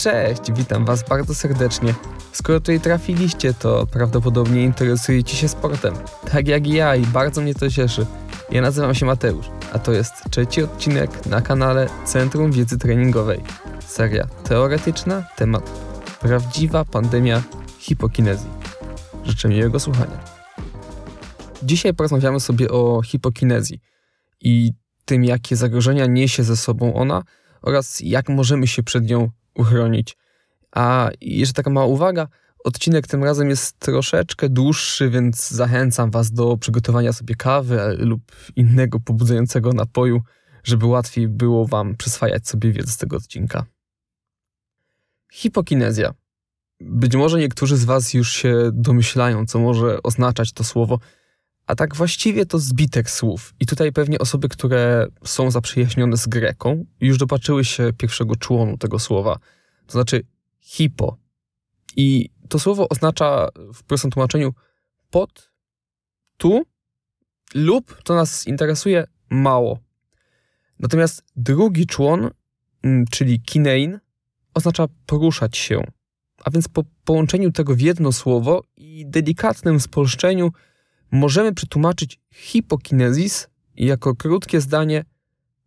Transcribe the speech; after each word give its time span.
Cześć, 0.00 0.52
witam 0.52 0.84
Was 0.84 1.08
bardzo 1.08 1.34
serdecznie. 1.34 1.94
Skoro 2.32 2.60
tutaj 2.60 2.80
trafiliście, 2.80 3.54
to 3.54 3.86
prawdopodobnie 3.86 4.64
interesujecie 4.64 5.36
się 5.36 5.48
sportem. 5.48 5.94
Tak 6.32 6.48
jak 6.48 6.66
i 6.66 6.72
ja 6.72 6.96
i 6.96 7.06
bardzo 7.06 7.40
mnie 7.40 7.54
to 7.54 7.70
cieszy. 7.70 8.06
Ja 8.50 8.62
nazywam 8.62 8.94
się 8.94 9.06
Mateusz, 9.06 9.46
a 9.72 9.78
to 9.78 9.92
jest 9.92 10.12
trzeci 10.30 10.62
odcinek 10.62 11.26
na 11.26 11.40
kanale 11.40 11.88
Centrum 12.04 12.52
Wiedzy 12.52 12.78
Treningowej. 12.78 13.40
Seria 13.86 14.26
teoretyczna, 14.26 15.24
temat 15.36 15.70
prawdziwa 16.20 16.84
pandemia 16.84 17.42
hipokinezji. 17.78 18.50
Życzę 19.24 19.48
miłego 19.48 19.80
słuchania. 19.80 20.24
Dzisiaj 21.62 21.94
porozmawiamy 21.94 22.40
sobie 22.40 22.70
o 22.70 23.02
hipokinezji 23.02 23.80
i 24.40 24.72
tym, 25.04 25.24
jakie 25.24 25.56
zagrożenia 25.56 26.06
niesie 26.06 26.44
ze 26.44 26.56
sobą 26.56 26.94
ona 26.94 27.22
oraz 27.62 28.00
jak 28.00 28.28
możemy 28.28 28.66
się 28.66 28.82
przed 28.82 29.10
nią 29.10 29.30
uchronić. 29.60 30.16
A 30.72 31.10
jeszcze 31.20 31.54
taka 31.54 31.70
mała 31.70 31.86
uwaga, 31.86 32.28
odcinek 32.64 33.06
tym 33.06 33.24
razem 33.24 33.50
jest 33.50 33.78
troszeczkę 33.78 34.48
dłuższy, 34.48 35.10
więc 35.10 35.50
zachęcam 35.50 36.10
Was 36.10 36.30
do 36.30 36.56
przygotowania 36.56 37.12
sobie 37.12 37.34
kawy 37.34 37.96
lub 37.98 38.32
innego 38.56 39.00
pobudzającego 39.00 39.72
napoju, 39.72 40.22
żeby 40.64 40.86
łatwiej 40.86 41.28
było 41.28 41.66
Wam 41.66 41.96
przyswajać 41.96 42.48
sobie 42.48 42.72
wiedzę 42.72 42.92
z 42.92 42.96
tego 42.96 43.16
odcinka. 43.16 43.64
Hipokinezja. 45.32 46.14
Być 46.80 47.16
może 47.16 47.38
niektórzy 47.38 47.76
z 47.76 47.84
Was 47.84 48.14
już 48.14 48.32
się 48.32 48.70
domyślają, 48.72 49.46
co 49.46 49.58
może 49.58 50.02
oznaczać 50.02 50.52
to 50.52 50.64
słowo, 50.64 50.98
a 51.70 51.74
tak 51.74 51.96
właściwie 51.96 52.46
to 52.46 52.58
zbitek 52.58 53.10
słów. 53.10 53.54
I 53.60 53.66
tutaj 53.66 53.92
pewnie 53.92 54.18
osoby, 54.18 54.48
które 54.48 55.06
są 55.24 55.50
zaprzyjaźnione 55.50 56.16
z 56.16 56.26
Greką, 56.26 56.84
już 57.00 57.18
dopatrzyły 57.18 57.64
się 57.64 57.92
pierwszego 57.92 58.36
członu 58.36 58.78
tego 58.78 58.98
słowa, 58.98 59.38
to 59.86 59.92
znaczy 59.92 60.22
hipo. 60.60 61.16
I 61.96 62.30
to 62.48 62.58
słowo 62.58 62.88
oznacza 62.88 63.48
w 63.74 63.82
prostym 63.82 64.10
tłumaczeniu 64.10 64.54
pod, 65.10 65.50
tu 66.36 66.62
lub, 67.54 68.02
to 68.02 68.14
nas 68.14 68.46
interesuje, 68.46 69.06
mało. 69.30 69.78
Natomiast 70.78 71.24
drugi 71.36 71.86
człon, 71.86 72.30
mm, 72.82 73.04
czyli 73.10 73.40
kinein, 73.40 73.98
oznacza 74.54 74.86
poruszać 75.06 75.56
się. 75.56 75.84
A 76.44 76.50
więc 76.50 76.68
po 76.68 76.84
połączeniu 77.04 77.52
tego 77.52 77.74
w 77.74 77.80
jedno 77.80 78.12
słowo 78.12 78.62
i 78.76 79.06
delikatnym 79.06 79.80
spolszczeniu 79.80 80.50
możemy 81.12 81.54
przetłumaczyć 81.54 82.20
hipokinezis 82.30 83.48
jako 83.76 84.14
krótkie 84.14 84.60
zdanie 84.60 85.04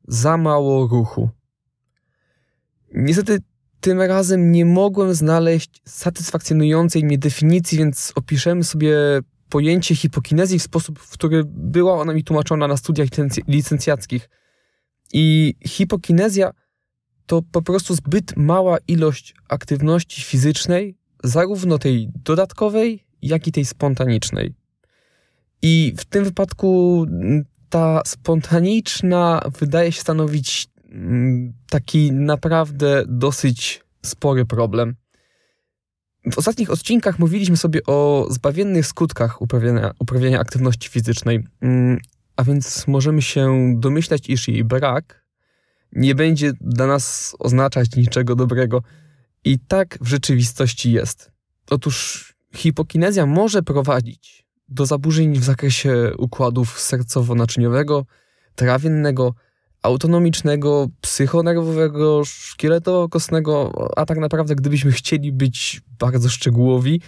za 0.08 0.38
mało 0.38 0.88
ruchu. 0.88 1.30
Niestety 2.94 3.40
tym 3.80 4.02
razem 4.02 4.52
nie 4.52 4.66
mogłem 4.66 5.14
znaleźć 5.14 5.82
satysfakcjonującej 5.86 7.04
mnie 7.04 7.18
definicji, 7.18 7.78
więc 7.78 8.12
opiszemy 8.16 8.64
sobie 8.64 8.98
pojęcie 9.50 9.96
hipokinezji 9.96 10.60
w 10.60 10.64
sposób, 10.64 11.00
w 11.00 11.12
który 11.12 11.44
była 11.46 11.94
ona 11.94 12.14
mi 12.14 12.24
tłumaczona 12.24 12.68
na 12.68 12.78
studiach 12.78 13.10
licencjackich. 13.48 14.30
I 15.14 15.56
hipokinezja 15.68 16.52
to 17.26 17.42
po 17.52 17.62
prostu 17.62 17.96
zbyt 17.96 18.38
mała 18.38 18.78
ilość 18.88 19.36
aktywności 19.50 20.22
fizycznej, 20.22 20.98
zarówno 21.24 21.78
tej 21.80 22.10
dodatkowej, 22.16 23.04
jak 23.22 23.48
i 23.48 23.52
tej 23.52 23.66
spontanicznej. 23.66 24.54
I 25.64 25.94
w 25.98 26.06
tym 26.06 26.24
wypadku 26.24 27.06
mm, 27.10 27.46
ta 27.70 28.02
spontaniczna 28.06 29.50
wydaje 29.60 29.92
się 29.92 30.02
stanowić 30.02 30.68
mm, 30.92 31.54
taki 31.70 32.12
naprawdę 32.12 33.04
dosyć 33.08 33.84
spory 34.06 34.46
problem. 34.46 34.96
W 36.32 36.38
ostatnich 36.38 36.70
odcinkach 36.70 37.20
mówiliśmy 37.20 37.58
sobie 37.58 37.80
o 37.88 38.28
zbawiennych 38.30 38.88
skutkach 38.88 39.42
uprawiania, 39.42 39.92
uprawiania 40.00 40.40
aktywności 40.40 40.90
fizycznej, 40.90 41.44
mm, 41.62 42.00
a 42.36 42.44
więc 42.44 42.88
możemy 42.88 43.22
się 43.22 43.74
domyślać, 43.78 44.30
iż 44.30 44.48
jej 44.48 44.64
brak 44.64 45.24
nie 45.96 46.16
będzie 46.16 46.54
dla 46.62 46.88
nas 46.88 47.36
oznaczać 47.40 47.96
niczego 47.96 48.36
dobrego. 48.36 48.82
I 49.46 49.60
tak 49.60 49.98
w 50.02 50.08
rzeczywistości 50.08 50.92
jest. 50.92 51.32
Otóż 51.70 52.34
hipokinezja 52.56 53.26
może 53.26 53.64
prowadzić 53.64 54.43
do 54.70 54.86
zaburzeń 54.86 55.34
w 55.34 55.44
zakresie 55.44 56.12
układów 56.18 56.80
sercowo-naczyniowego, 56.80 58.04
trawiennego, 58.56 59.34
autonomicznego, 59.82 60.88
psychonerwowego, 61.02 62.22
szkieletowo-kostnego, 62.26 63.72
a 63.96 64.06
tak 64.06 64.18
naprawdę 64.18 64.56
gdybyśmy 64.56 64.92
chcieli 64.92 65.32
być 65.32 65.82
bardzo 66.00 66.30
szczegółowi, 66.30 67.02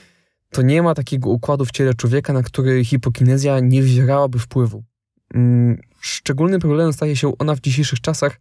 to 0.52 0.62
nie 0.62 0.84
ma 0.84 0.94
takiego 0.94 1.30
układu 1.30 1.66
w 1.66 1.72
ciele 1.72 1.94
człowieka, 1.94 2.34
na 2.34 2.44
który 2.44 2.86
hipokinezja 2.86 3.60
nie 3.60 3.82
wywierałaby 3.82 4.40
wpływu. 4.40 4.84
Mm, 5.34 5.82
szczególnym 6.02 6.62
problemem 6.62 6.94
staje 6.94 7.16
się 7.16 7.38
ona 7.38 7.56
w 7.56 7.62
dzisiejszych 7.62 8.02
czasach, 8.02 8.40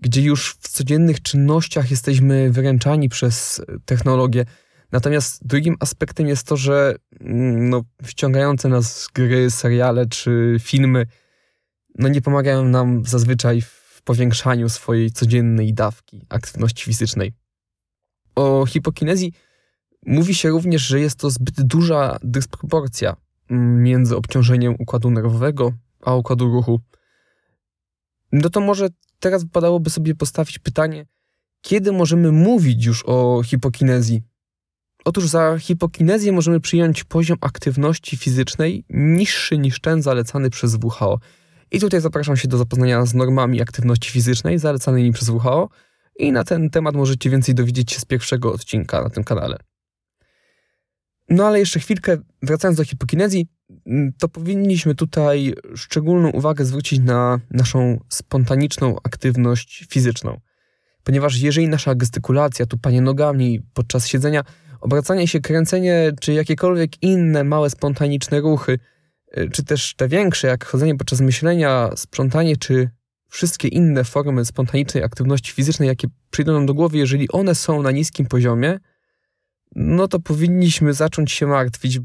gdzie 0.00 0.22
już 0.22 0.52
w 0.60 0.68
codziennych 0.68 1.22
czynnościach 1.22 1.90
jesteśmy 1.90 2.50
wyręczani 2.50 3.08
przez 3.08 3.62
technologię, 3.84 4.44
Natomiast 4.92 5.46
drugim 5.46 5.76
aspektem 5.80 6.26
jest 6.26 6.46
to, 6.46 6.56
że 6.56 6.94
mm, 7.20 7.68
no, 7.68 7.84
wciągające 8.02 8.68
nas 8.68 9.08
gry, 9.14 9.50
seriale 9.50 10.06
czy 10.06 10.56
filmy 10.60 11.06
no, 11.98 12.08
nie 12.08 12.22
pomagają 12.22 12.64
nam 12.64 13.04
zazwyczaj 13.04 13.60
w 13.60 14.02
powiększaniu 14.04 14.68
swojej 14.68 15.10
codziennej 15.10 15.74
dawki 15.74 16.26
aktywności 16.28 16.84
fizycznej. 16.84 17.32
O 18.34 18.66
hipokinezji 18.66 19.32
mówi 20.06 20.34
się 20.34 20.48
również, 20.48 20.82
że 20.82 21.00
jest 21.00 21.18
to 21.18 21.30
zbyt 21.30 21.62
duża 21.62 22.18
dysproporcja 22.22 23.16
mm, 23.50 23.82
między 23.82 24.16
obciążeniem 24.16 24.74
układu 24.78 25.10
nerwowego 25.10 25.72
a 26.02 26.14
układu 26.14 26.52
ruchu. 26.52 26.80
No 28.32 28.50
to 28.50 28.60
może 28.60 28.88
teraz 29.20 29.44
wypadałoby 29.44 29.90
sobie 29.90 30.14
postawić 30.14 30.58
pytanie, 30.58 31.06
kiedy 31.60 31.92
możemy 31.92 32.32
mówić 32.32 32.84
już 32.84 33.04
o 33.06 33.42
hipokinezji? 33.44 34.22
Otóż 35.04 35.28
za 35.28 35.58
hipokinezję 35.58 36.32
możemy 36.32 36.60
przyjąć 36.60 37.04
poziom 37.04 37.38
aktywności 37.40 38.16
fizycznej 38.16 38.84
niższy 38.90 39.58
niż 39.58 39.80
ten 39.80 40.02
zalecany 40.02 40.50
przez 40.50 40.78
WHO. 40.82 41.18
I 41.70 41.80
tutaj 41.80 42.00
zapraszam 42.00 42.36
się 42.36 42.48
do 42.48 42.58
zapoznania 42.58 43.06
z 43.06 43.14
normami 43.14 43.62
aktywności 43.62 44.10
fizycznej 44.10 44.58
zalecanymi 44.58 45.12
przez 45.12 45.28
WHO 45.28 45.68
i 46.18 46.32
na 46.32 46.44
ten 46.44 46.70
temat 46.70 46.94
możecie 46.94 47.30
więcej 47.30 47.54
dowiedzieć 47.54 47.92
się 47.92 48.00
z 48.00 48.04
pierwszego 48.04 48.52
odcinka 48.52 49.02
na 49.02 49.10
tym 49.10 49.24
kanale. 49.24 49.56
No 51.28 51.46
ale 51.46 51.58
jeszcze 51.58 51.80
chwilkę, 51.80 52.16
wracając 52.42 52.78
do 52.78 52.84
hipokinezji, 52.84 53.46
mm, 53.86 54.12
to 54.18 54.28
powinniśmy 54.28 54.94
tutaj 54.94 55.54
szczególną 55.76 56.30
uwagę 56.30 56.64
zwrócić 56.64 57.00
na 57.00 57.40
naszą 57.50 58.00
spontaniczną 58.08 58.96
aktywność 59.04 59.86
fizyczną. 59.90 60.40
Ponieważ 61.04 61.40
jeżeli 61.40 61.68
nasza 61.68 61.94
gestykulacja, 61.94 62.66
tupanie 62.66 63.00
nogami 63.00 63.60
podczas 63.74 64.06
siedzenia 64.06 64.44
Obracanie 64.80 65.28
się, 65.28 65.40
kręcenie, 65.40 66.12
czy 66.20 66.32
jakiekolwiek 66.32 67.02
inne 67.02 67.44
małe, 67.44 67.70
spontaniczne 67.70 68.40
ruchy, 68.40 68.78
y, 69.38 69.50
czy 69.52 69.64
też 69.64 69.94
te 69.94 70.08
większe, 70.08 70.48
jak 70.48 70.64
chodzenie 70.64 70.96
podczas 70.96 71.20
myślenia, 71.20 71.90
sprzątanie, 71.96 72.56
czy 72.56 72.90
wszystkie 73.28 73.68
inne 73.68 74.04
formy 74.04 74.44
spontanicznej 74.44 75.04
aktywności 75.04 75.52
fizycznej, 75.52 75.88
jakie 75.88 76.08
przyjdą 76.30 76.52
nam 76.52 76.66
do 76.66 76.74
głowy, 76.74 76.98
jeżeli 76.98 77.28
one 77.28 77.54
są 77.54 77.82
na 77.82 77.90
niskim 77.90 78.26
poziomie, 78.26 78.78
no 79.74 80.08
to 80.08 80.20
powinniśmy 80.20 80.94
zacząć 80.94 81.32
się 81.32 81.46
martwić 81.46 82.00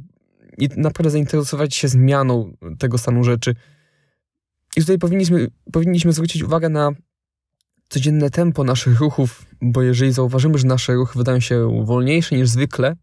i 0.57 0.69
naprawdę 0.77 1.09
zainteresować 1.09 1.75
się 1.75 1.87
zmianą 1.87 2.57
tego 2.79 2.97
stanu 2.97 3.23
rzeczy. 3.23 3.55
I 4.77 4.81
tutaj 4.81 4.97
powinniśmy, 4.97 5.47
powinniśmy 5.71 6.13
zwrócić 6.13 6.43
uwagę 6.43 6.69
na 6.69 6.91
codzienne 7.89 8.29
tempo 8.29 8.63
naszych 8.63 8.99
ruchów, 8.99 9.45
bo 9.61 9.81
jeżeli 9.81 10.11
zauważymy, 10.11 10.57
że 10.57 10.67
nasze 10.67 10.93
ruchy 10.93 11.19
wydają 11.19 11.39
się 11.39 11.85
wolniejsze 11.85 12.35
niż 12.35 12.49
zwykle, 12.49 12.95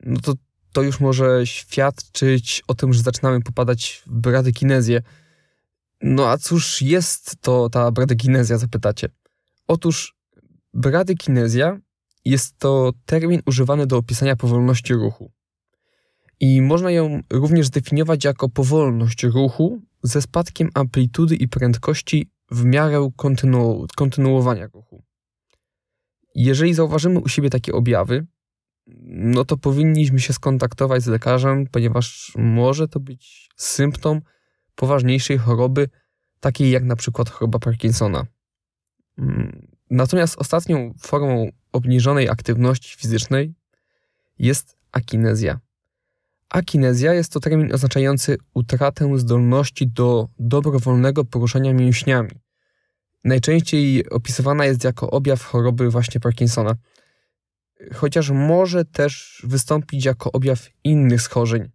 no 0.00 0.20
to 0.20 0.34
to 0.72 0.82
już 0.82 1.00
może 1.00 1.46
świadczyć 1.46 2.62
o 2.68 2.74
tym, 2.74 2.92
że 2.92 3.02
zaczynamy 3.02 3.40
popadać 3.40 4.02
w 4.06 4.20
bradykinezję. 4.20 5.02
No 6.02 6.28
a 6.28 6.38
cóż 6.38 6.82
jest 6.82 7.36
to 7.40 7.70
ta 7.70 7.90
bradykinezja, 7.90 8.58
zapytacie? 8.58 9.08
Otóż 9.66 10.16
bradykinezja 10.74 11.78
jest 12.24 12.58
to 12.58 12.92
termin 13.06 13.42
używany 13.46 13.86
do 13.86 13.96
opisania 13.96 14.36
powolności 14.36 14.94
ruchu. 14.94 15.32
I 16.40 16.62
można 16.62 16.90
ją 16.90 17.22
również 17.30 17.66
zdefiniować 17.66 18.24
jako 18.24 18.48
powolność 18.48 19.22
ruchu 19.22 19.82
ze 20.02 20.22
spadkiem 20.22 20.70
amplitudy 20.74 21.36
i 21.36 21.48
prędkości 21.48 22.30
w 22.50 22.64
miarę 22.64 23.10
kontynu 23.16 23.86
kontynuowania 23.96 24.66
ruchu. 24.66 25.04
Jeżeli 26.34 26.74
zauważymy 26.74 27.20
u 27.20 27.28
siebie 27.28 27.50
takie 27.50 27.72
objawy, 27.72 28.26
no 29.06 29.44
to 29.44 29.56
powinniśmy 29.56 30.20
się 30.20 30.32
skontaktować 30.32 31.02
z 31.02 31.06
lekarzem, 31.06 31.66
ponieważ 31.66 32.32
może 32.36 32.88
to 32.88 33.00
być 33.00 33.50
symptom 33.56 34.20
poważniejszej 34.74 35.38
choroby, 35.38 35.88
takiej 36.40 36.70
jak 36.70 36.84
na 36.84 36.96
przykład 36.96 37.30
choroba 37.30 37.58
Parkinsona. 37.58 38.26
Mm, 39.18 39.68
natomiast 39.90 40.38
ostatnią 40.38 40.94
formą 40.98 41.48
obniżonej 41.72 42.28
aktywności 42.28 42.96
fizycznej 42.96 43.54
jest 44.38 44.76
akinezja. 44.92 45.60
Akinezja 46.50 47.14
jest 47.14 47.32
to 47.32 47.40
termin 47.40 47.74
oznaczający 47.74 48.36
utratę 48.54 49.18
zdolności 49.18 49.86
do 49.86 50.28
dobrowolnego 50.38 51.24
poruszania 51.24 51.74
mięśniami. 51.74 52.30
Najczęściej 53.24 54.10
opisywana 54.10 54.64
jest 54.64 54.84
jako 54.84 55.10
objaw 55.10 55.42
choroby 55.42 55.90
właśnie 55.90 56.20
Parkinsona, 56.20 56.74
chociaż 57.94 58.30
może 58.30 58.84
też 58.84 59.42
wystąpić 59.44 60.04
jako 60.04 60.32
objaw 60.32 60.68
innych 60.84 61.22
schorzeń. 61.22 61.70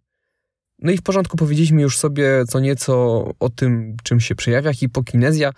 No 0.78 0.92
i 0.92 0.96
w 0.96 1.02
porządku 1.02 1.36
powiedzieliśmy 1.36 1.82
już 1.82 1.98
sobie 1.98 2.44
co 2.48 2.60
nieco 2.60 3.24
o 3.40 3.50
tym, 3.50 3.96
czym 4.02 4.20
się 4.20 4.34
przejawia 4.34 4.72
hipokinezja, 4.72 5.52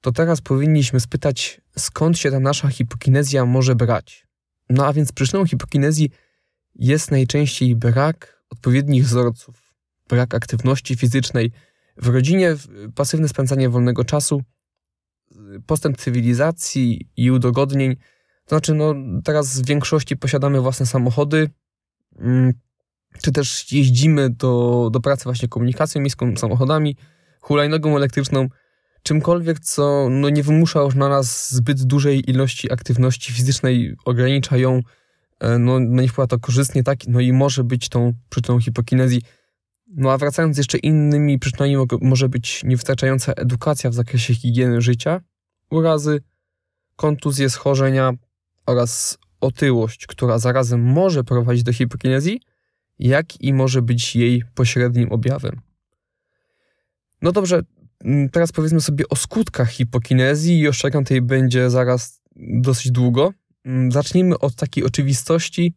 to 0.00 0.12
teraz 0.12 0.40
powinniśmy 0.40 1.00
spytać, 1.00 1.60
skąd 1.78 2.18
się 2.18 2.30
ta 2.30 2.40
nasza 2.40 2.68
hipokinezja 2.68 3.44
może 3.44 3.74
brać. 3.74 4.26
No 4.70 4.86
a 4.86 4.92
więc 4.92 5.12
przyczyną 5.12 5.46
hipokinezji 5.46 6.10
jest 6.74 7.10
najczęściej 7.10 7.76
brak 7.76 8.39
odpowiednich 8.50 9.04
wzorców, 9.04 9.74
brak 10.08 10.34
aktywności 10.34 10.96
fizycznej 10.96 11.52
w 11.96 12.08
rodzinie, 12.08 12.56
pasywne 12.94 13.28
spędzanie 13.28 13.68
wolnego 13.68 14.04
czasu, 14.04 14.42
postęp 15.66 15.96
cywilizacji 15.96 17.08
i 17.16 17.30
udogodnień. 17.30 17.96
To 18.44 18.48
znaczy, 18.48 18.74
no, 18.74 18.94
teraz 19.24 19.60
w 19.60 19.66
większości 19.66 20.16
posiadamy 20.16 20.60
własne 20.60 20.86
samochody, 20.86 21.50
mm, 22.18 22.52
czy 23.22 23.32
też 23.32 23.72
jeździmy 23.72 24.30
do, 24.30 24.88
do 24.92 25.00
pracy 25.00 25.24
właśnie 25.24 25.48
komunikacją 25.48 26.00
miejską, 26.00 26.36
samochodami, 26.36 26.96
hulajnogą 27.40 27.96
elektryczną, 27.96 28.48
czymkolwiek, 29.02 29.60
co 29.60 30.08
no, 30.10 30.28
nie 30.28 30.42
wymusza 30.42 30.80
już 30.80 30.94
na 30.94 31.08
nas 31.08 31.54
zbyt 31.54 31.82
dużej 31.82 32.30
ilości 32.30 32.72
aktywności 32.72 33.32
fizycznej, 33.32 33.96
ogranicza 34.04 34.56
ją, 34.56 34.80
no, 35.40 35.80
no 35.80 36.02
nie 36.02 36.08
wpływa 36.08 36.26
to 36.26 36.38
korzystnie, 36.38 36.82
tak, 36.82 36.98
no 37.08 37.20
i 37.20 37.32
może 37.32 37.64
być 37.64 37.88
tą 37.88 38.12
przyczyną 38.30 38.60
hipokinezji. 38.60 39.22
No 39.86 40.12
a 40.12 40.18
wracając 40.18 40.58
jeszcze 40.58 40.78
innymi 40.78 41.38
przyczynami 41.38 41.76
może 42.00 42.28
być 42.28 42.64
niewystarczająca 42.64 43.32
edukacja 43.32 43.90
w 43.90 43.94
zakresie 43.94 44.34
higieny 44.34 44.80
życia, 44.80 45.20
urazy, 45.70 46.20
kontuzje, 46.96 47.50
schorzenia 47.50 48.12
oraz 48.66 49.18
otyłość, 49.40 50.06
która 50.06 50.38
zarazem 50.38 50.82
może 50.82 51.24
prowadzić 51.24 51.62
do 51.62 51.72
hipokinezji, 51.72 52.40
jak 52.98 53.40
i 53.40 53.52
może 53.52 53.82
być 53.82 54.16
jej 54.16 54.42
pośrednim 54.54 55.12
objawem. 55.12 55.60
No 57.22 57.32
dobrze, 57.32 57.62
mm, 58.04 58.28
teraz 58.28 58.52
powiedzmy 58.52 58.80
sobie 58.80 59.08
o 59.08 59.16
skutkach 59.16 59.70
hipokinezji 59.70 60.58
i 60.58 60.68
ostrzegam 60.68 61.04
tej 61.04 61.22
będzie 61.22 61.70
zaraz 61.70 62.20
dosyć 62.36 62.92
długo. 62.92 63.32
Mm, 63.64 63.92
zacznijmy 63.92 64.38
od 64.38 64.54
takiej 64.54 64.84
oczywistości, 64.84 65.74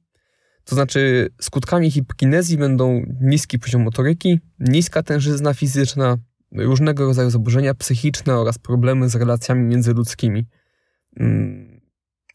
to 0.66 0.76
znaczy 0.76 1.30
skutkami 1.42 1.92
hipokinezji 1.92 2.58
będą 2.58 3.06
niski 3.22 3.60
poziom 3.60 3.82
motoryki, 3.82 4.40
niska 4.60 5.04
tężyzna 5.04 5.54
fizyczna, 5.54 6.18
różnego 6.52 7.06
rodzaju 7.06 7.30
zaburzenia 7.30 7.74
psychiczne 7.74 8.36
oraz 8.38 8.58
problemy 8.58 9.10
z 9.10 9.16
relacjami 9.16 9.64
międzyludzkimi. 9.64 10.46
Mm, 11.20 11.82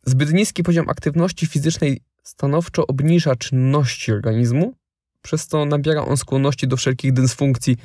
zbyt 0.06 0.32
niski 0.32 0.62
poziom 0.62 0.88
aktywności 0.88 1.46
fizycznej 1.46 2.00
stanowczo 2.22 2.86
obniża 2.86 3.36
czynności 3.36 4.12
organizmu, 4.12 4.74
przez 5.22 5.48
to 5.48 5.64
nabiera 5.64 6.04
on 6.04 6.16
skłonności 6.16 6.68
do 6.68 6.76
wszelkich 6.76 7.12
dysfunkcji 7.12 7.76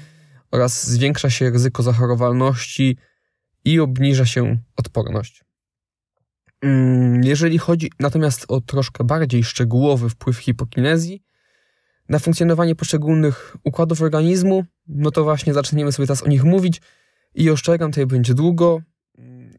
oraz 0.51 0.88
zwiększa 0.88 1.30
się 1.30 1.50
ryzyko 1.50 1.83
zachorowalności 1.83 2.98
i 3.65 3.80
obniża 3.80 4.25
się 4.25 4.57
odporność. 4.75 5.44
Mm, 6.63 7.24
jeżeli 7.24 7.57
chodzi 7.57 7.92
natomiast 8.00 8.45
o 8.48 8.62
troszkę 8.62 9.04
bardziej 9.04 9.44
szczegółowy 9.44 10.10
wpływ 10.10 10.38
hipokinezji 10.38 11.24
na 12.10 12.19
funkcjonowanie 12.19 12.75
poszczególnych 12.75 13.57
układów 13.63 14.01
organizmu, 14.01 14.65
no 14.88 15.12
to 15.12 15.24
właśnie 15.24 15.54
zaczniemy 15.54 15.92
sobie 15.92 16.07
teraz 16.07 16.24
o 16.24 16.27
nich 16.27 16.44
mówić 16.44 16.81
i 17.36 17.50
ostrzegam, 17.50 17.92
tutaj 17.92 18.06
będzie 18.06 18.33
długo 18.33 18.81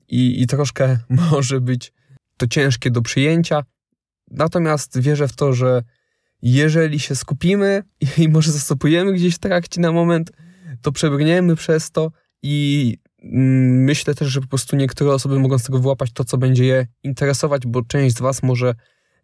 i, 0.09 0.43
i 0.43 0.47
troszkę 0.47 0.99
może 1.31 1.61
być 1.61 1.93
to 2.37 2.47
ciężkie 2.47 2.91
do 2.91 3.03
przyjęcia. 3.03 3.65
Natomiast 4.31 4.99
wierzę 5.01 5.29
w 5.29 5.37
to, 5.37 5.53
że 5.53 5.83
jeżeli 6.43 7.01
się 7.01 7.17
skupimy 7.17 7.83
i 8.19 8.29
może 8.29 8.53
zastopujemy 8.53 9.13
gdzieś 9.13 9.35
w 9.35 9.39
trakcie 9.39 9.81
na 9.81 9.93
moment, 9.93 10.33
to 10.83 10.93
przebrniemy 10.93 11.57
przez 11.57 11.91
to 11.91 12.11
i 12.43 12.97
myślę 13.33 14.15
też, 14.15 14.29
że 14.29 14.41
po 14.41 14.47
prostu 14.47 14.77
niektóre 14.77 15.13
osoby 15.13 15.39
mogą 15.39 15.59
z 15.59 15.65
tego 15.65 15.79
wyłapać 15.79 16.13
to, 16.13 16.25
co 16.25 16.39
będzie 16.39 16.65
je 16.65 16.87
interesować, 17.03 17.67
bo 17.67 17.83
część 17.83 18.17
z 18.17 18.21
Was 18.21 18.43
może 18.43 18.75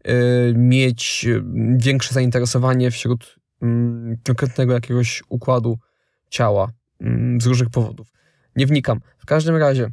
y, 0.08 0.54
mieć 0.56 1.26
y, 1.28 1.42
większe 1.76 2.14
zainteresowanie 2.14 2.90
wśród 2.90 3.36
y, 3.62 3.66
konkretnego 4.26 4.72
jakiegoś 4.72 5.22
układu 5.28 5.78
ciała 6.30 6.70
mm, 7.00 7.40
z 7.40 7.46
różnych 7.46 7.70
powodów. 7.70 8.12
Nie 8.56 8.66
wnikam. 8.66 9.00
W 9.18 9.26
każdym 9.26 9.56
razie, 9.56 9.90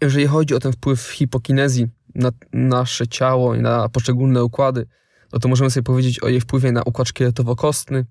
jeżeli 0.00 0.26
chodzi 0.26 0.54
o 0.54 0.58
ten 0.58 0.72
wpływ 0.72 1.00
hipokinezji 1.00 1.86
na 2.14 2.30
nasze 2.52 3.06
ciało 3.08 3.54
i 3.54 3.60
na 3.60 3.88
poszczególne 3.88 4.44
układy, 4.44 4.86
no 5.32 5.38
to 5.38 5.48
możemy 5.48 5.70
sobie 5.70 5.84
powiedzieć 5.84 6.22
o 6.22 6.28
jej 6.28 6.40
wpływie 6.40 6.72
na 6.72 6.82
układ 6.82 7.08
szkieletowo-kostny. 7.08 8.04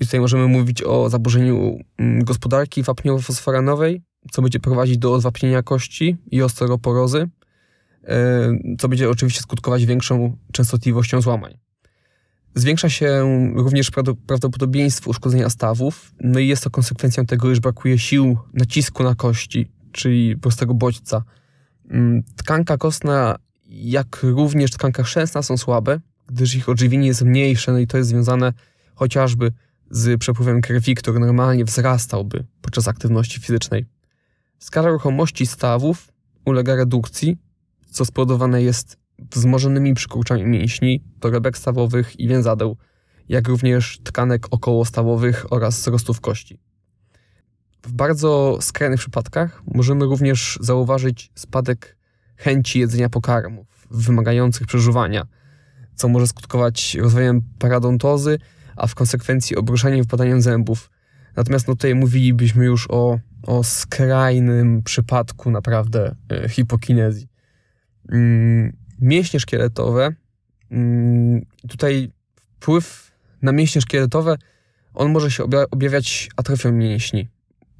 I 0.00 0.04
tutaj 0.04 0.20
możemy 0.20 0.46
mówić 0.46 0.82
o 0.82 1.10
zaburzeniu 1.10 1.78
mm, 1.98 2.24
gospodarki 2.24 2.82
wapniowo-fosforanowej, 2.82 4.00
co 4.30 4.42
będzie 4.42 4.60
prowadzić 4.60 4.98
do 4.98 5.14
odwapnienia 5.14 5.62
kości 5.62 6.16
i 6.30 6.42
osteoporozy, 6.42 7.28
e, 8.04 8.50
co 8.78 8.88
będzie 8.88 9.10
oczywiście 9.10 9.40
skutkować 9.40 9.86
większą 9.86 10.36
częstotliwością 10.52 11.20
złamań. 11.20 11.58
Zwiększa 12.54 12.90
się 12.90 13.24
również 13.54 13.90
prawdopodobieństwo 14.26 15.10
uszkodzenia 15.10 15.50
stawów, 15.50 16.14
no 16.20 16.38
i 16.38 16.48
jest 16.48 16.64
to 16.64 16.70
konsekwencją 16.70 17.26
tego, 17.26 17.50
iż 17.50 17.60
brakuje 17.60 17.98
sił 17.98 18.38
nacisku 18.54 19.02
na 19.02 19.14
kości, 19.14 19.70
czyli 19.92 20.36
prostego 20.36 20.74
bodźca. 20.74 21.24
Mm, 21.90 22.22
tkanka 22.36 22.76
kostna, 22.76 23.38
jak 23.68 24.22
również 24.22 24.70
tkanka 24.70 25.02
chrzęsna 25.02 25.42
są 25.42 25.56
słabe, 25.56 26.00
gdyż 26.26 26.54
ich 26.54 26.68
odżywienie 26.68 27.06
jest 27.06 27.22
mniejsze, 27.22 27.72
no 27.72 27.78
i 27.78 27.86
to 27.86 27.96
jest 27.96 28.10
związane 28.10 28.52
chociażby 28.94 29.52
z 29.90 30.20
przepływem 30.20 30.60
krwi, 30.60 30.94
który 30.94 31.18
normalnie 31.18 31.64
wzrastałby 31.64 32.44
podczas 32.62 32.88
aktywności 32.88 33.40
fizycznej. 33.40 33.86
Skala 34.58 34.88
ruchomości 34.88 35.46
stawów 35.46 36.12
ulega 36.44 36.74
redukcji, 36.74 37.38
co 37.90 38.04
spowodowane 38.04 38.62
jest 38.62 38.96
wzmożonymi 39.18 39.94
przykurczami 39.94 40.44
mięśni, 40.44 41.04
torebek 41.20 41.58
stawowych 41.58 42.20
i 42.20 42.28
więzadeł, 42.28 42.76
jak 43.28 43.48
również 43.48 44.00
tkanek 44.04 44.46
okołostawowych 44.50 45.52
oraz 45.52 45.80
wzrostów 45.80 46.20
kości. 46.20 46.58
W 47.82 47.92
bardzo 47.92 48.58
skrajnych 48.60 49.00
przypadkach 49.00 49.62
możemy 49.74 50.04
również 50.04 50.58
zauważyć 50.60 51.30
spadek 51.34 51.96
chęci 52.36 52.78
jedzenia 52.78 53.08
pokarmów 53.08 53.66
wymagających 53.90 54.66
przeżuwania, 54.66 55.26
co 55.94 56.08
może 56.08 56.26
skutkować 56.26 56.94
rozwojem 56.94 57.42
paradontozy, 57.58 58.38
a 58.78 58.86
w 58.86 58.94
konsekwencji 58.94 59.56
obruszaniem 59.56 60.02
wypadaniem 60.02 60.42
zębów. 60.42 60.90
Natomiast 61.36 61.68
no 61.68 61.74
tutaj 61.74 61.94
mówilibyśmy 61.94 62.64
już 62.64 62.86
o, 62.90 63.18
o 63.42 63.64
skrajnym 63.64 64.82
przypadku 64.82 65.50
naprawdę 65.50 66.14
e, 66.32 66.48
hipokinezji. 66.48 67.28
Mm, 68.12 68.76
mięśnie 69.00 69.40
szkieletowe, 69.40 70.14
mm, 70.70 71.46
tutaj 71.68 72.12
wpływ 72.60 73.12
na 73.42 73.52
mięśnie 73.52 73.80
szkieletowe, 73.80 74.36
on 74.94 75.12
może 75.12 75.30
się 75.30 75.44
objawiać 75.70 76.28
atrofią 76.36 76.72
mięśni. 76.72 77.28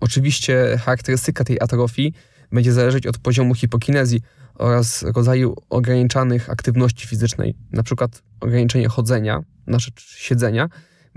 Oczywiście 0.01 0.79
charakterystyka 0.85 1.45
tej 1.45 1.61
atrofii 1.61 2.13
będzie 2.53 2.73
zależeć 2.73 3.07
od 3.07 3.19
poziomu 3.19 3.55
hipokinezji 3.55 4.23
oraz 4.55 5.03
rodzaju 5.03 5.55
ograniczanych 5.71 6.51
aktywności 6.51 7.07
fizycznej, 7.07 7.55
na 7.73 7.83
przykład 7.83 8.23
ograniczenie 8.41 8.89
chodzenia 8.89 9.41
na 9.67 9.79
rzecz 9.79 10.17
siedzenia, 10.17 10.69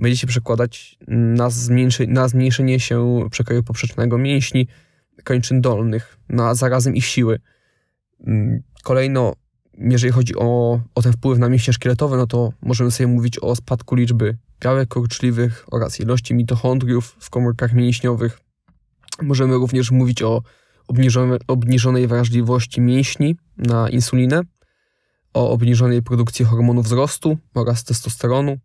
będzie 0.01 0.17
się 0.17 0.27
przekładać 0.27 0.97
na, 1.07 1.49
zmniejszy, 1.49 2.07
na 2.07 2.27
zmniejszenie 2.27 2.79
się 2.79 3.27
przekroju 3.31 3.63
poprzecznego 3.63 4.17
mięśni, 4.17 4.67
kończyn 5.23 5.61
dolnych, 5.61 6.17
na 6.29 6.55
zarazem 6.55 6.95
ich 6.95 7.05
siły. 7.05 7.39
Mm, 8.27 8.63
kolejno, 8.83 9.33
jeżeli 9.77 10.13
chodzi 10.13 10.35
o, 10.35 10.79
o 10.95 11.01
ten 11.01 11.13
wpływ 11.13 11.39
na 11.39 11.49
mięśnie 11.49 11.73
szkieletowe, 11.73 12.17
no 12.17 12.27
to 12.27 12.53
możemy 12.61 12.91
sobie 12.91 13.07
mówić 13.07 13.39
o 13.39 13.55
spadku 13.55 13.95
liczby 13.95 14.37
białek 14.63 14.89
kurczliwych 14.89 15.65
oraz 15.71 15.99
ilości 15.99 16.33
mitochondriów 16.33 17.15
w 17.19 17.29
komórkach 17.29 17.73
mięśniowych. 17.73 18.39
Możemy 19.21 19.53
również 19.53 19.91
mówić 19.91 20.23
o 20.23 20.41
obniżone, 20.87 21.37
obniżonej 21.47 22.07
wrażliwości 22.07 22.81
mięśni 22.81 23.35
na 23.57 23.89
insulinę, 23.89 24.41
o 25.33 25.51
obniżonej 25.51 26.01
produkcji 26.01 26.45
hormonu 26.45 26.81
wzrostu 26.81 27.37
oraz 27.53 27.83
testosteronu. 27.83 28.57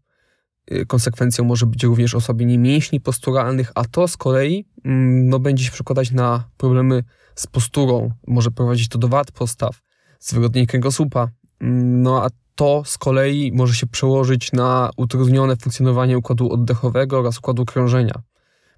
Y, 0.73 0.87
konsekwencją 0.87 1.45
może 1.45 1.67
być 1.67 1.85
również 1.85 2.15
osłabienie 2.15 2.59
mięśni 2.59 3.01
posturalnych, 3.01 3.73
a 3.75 3.85
to 3.85 4.09
z 4.09 4.17
kolei 4.17 4.65
mm, 4.85 5.29
no, 5.29 5.39
będzie 5.39 5.65
się 5.65 5.71
przekładać 5.71 6.11
na 6.11 6.49
problemy 6.57 7.05
z 7.35 7.47
posturą, 7.47 8.11
może 8.27 8.51
prowadzić 8.51 8.89
to 8.89 8.99
do 8.99 9.09
wad 9.09 9.33
postaw, 9.33 9.83
zwyrodnienie 10.21 10.67
kręgosłupa. 10.67 11.29
No 11.61 12.25
a 12.25 12.29
to 12.55 12.83
z 12.87 12.99
kolei 12.99 13.53
może 13.53 13.75
się 13.75 13.87
przełożyć 13.87 14.53
na 14.53 14.91
utrudnione 14.97 15.57
funkcjonowanie 15.57 16.19
układu 16.19 16.53
oddechowego 16.53 17.19
oraz 17.19 17.39
układu 17.39 17.65
krążenia 17.65 18.23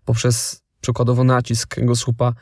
poprzez 0.09 0.63
przykładowo 0.81 1.25
nacisk 1.25 1.69
kręgosłupa. 1.69 2.35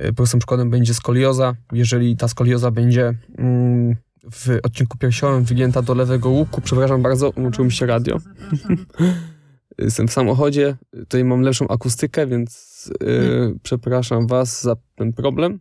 Y, 0.00 0.12
prostym 0.12 0.40
przykładem 0.40 0.70
będzie 0.70 0.94
skolioza. 0.94 1.54
Jeżeli 1.72 2.16
ta 2.16 2.28
skolioza 2.28 2.70
będzie 2.70 3.14
mm, 3.38 3.96
w 4.32 4.58
odcinku 4.62 4.98
piersiowym 4.98 5.44
wygięta 5.44 5.82
do 5.82 5.94
lewego 5.94 6.28
łuku, 6.28 6.60
przepraszam 6.60 7.02
bardzo, 7.02 7.32
łączyło 7.36 7.64
mi 7.64 7.72
się 7.72 7.86
radio. 7.86 8.16
Jestem 9.78 10.08
w 10.08 10.12
samochodzie, 10.12 10.76
tutaj 10.92 11.24
mam 11.24 11.40
lepszą 11.40 11.68
akustykę, 11.68 12.26
więc 12.26 12.90
yy, 13.00 13.58
przepraszam 13.62 14.26
was 14.26 14.62
za 14.62 14.76
ten 14.94 15.12
problem. 15.12 15.60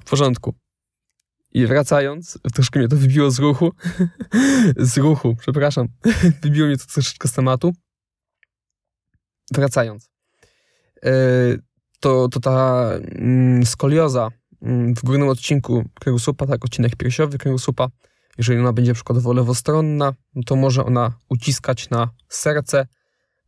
w 0.00 0.10
porządku. 0.10 0.54
I 1.52 1.66
wracając, 1.66 2.38
troszkę 2.54 2.78
mnie 2.78 2.88
to 2.88 2.96
wybiło 2.96 3.30
z 3.30 3.38
ruchu. 3.38 3.72
z 4.76 4.98
ruchu, 4.98 5.36
przepraszam. 5.36 5.88
wybiło 6.42 6.66
mnie 6.66 6.76
to 6.76 6.86
troszeczkę 6.86 7.28
z 7.28 7.32
tematu. 7.32 7.72
Wracając. 9.52 10.10
Yy, 11.02 11.10
to, 12.00 12.28
to 12.28 12.40
ta 12.40 12.90
mm, 12.94 13.66
skolioza 13.66 14.28
w 14.96 15.04
górnym 15.04 15.28
odcinku 15.28 15.84
kręgosłupa, 16.00 16.46
tak, 16.46 16.64
odcinek 16.64 16.96
piersiowy 16.96 17.38
kręgosłupa, 17.38 17.88
jeżeli 18.38 18.60
ona 18.60 18.72
będzie 18.72 18.94
przykładowo 18.94 19.32
lewostronna, 19.32 20.14
no 20.34 20.42
to 20.46 20.56
może 20.56 20.84
ona 20.84 21.12
uciskać 21.28 21.90
na 21.90 22.10
serce, 22.28 22.86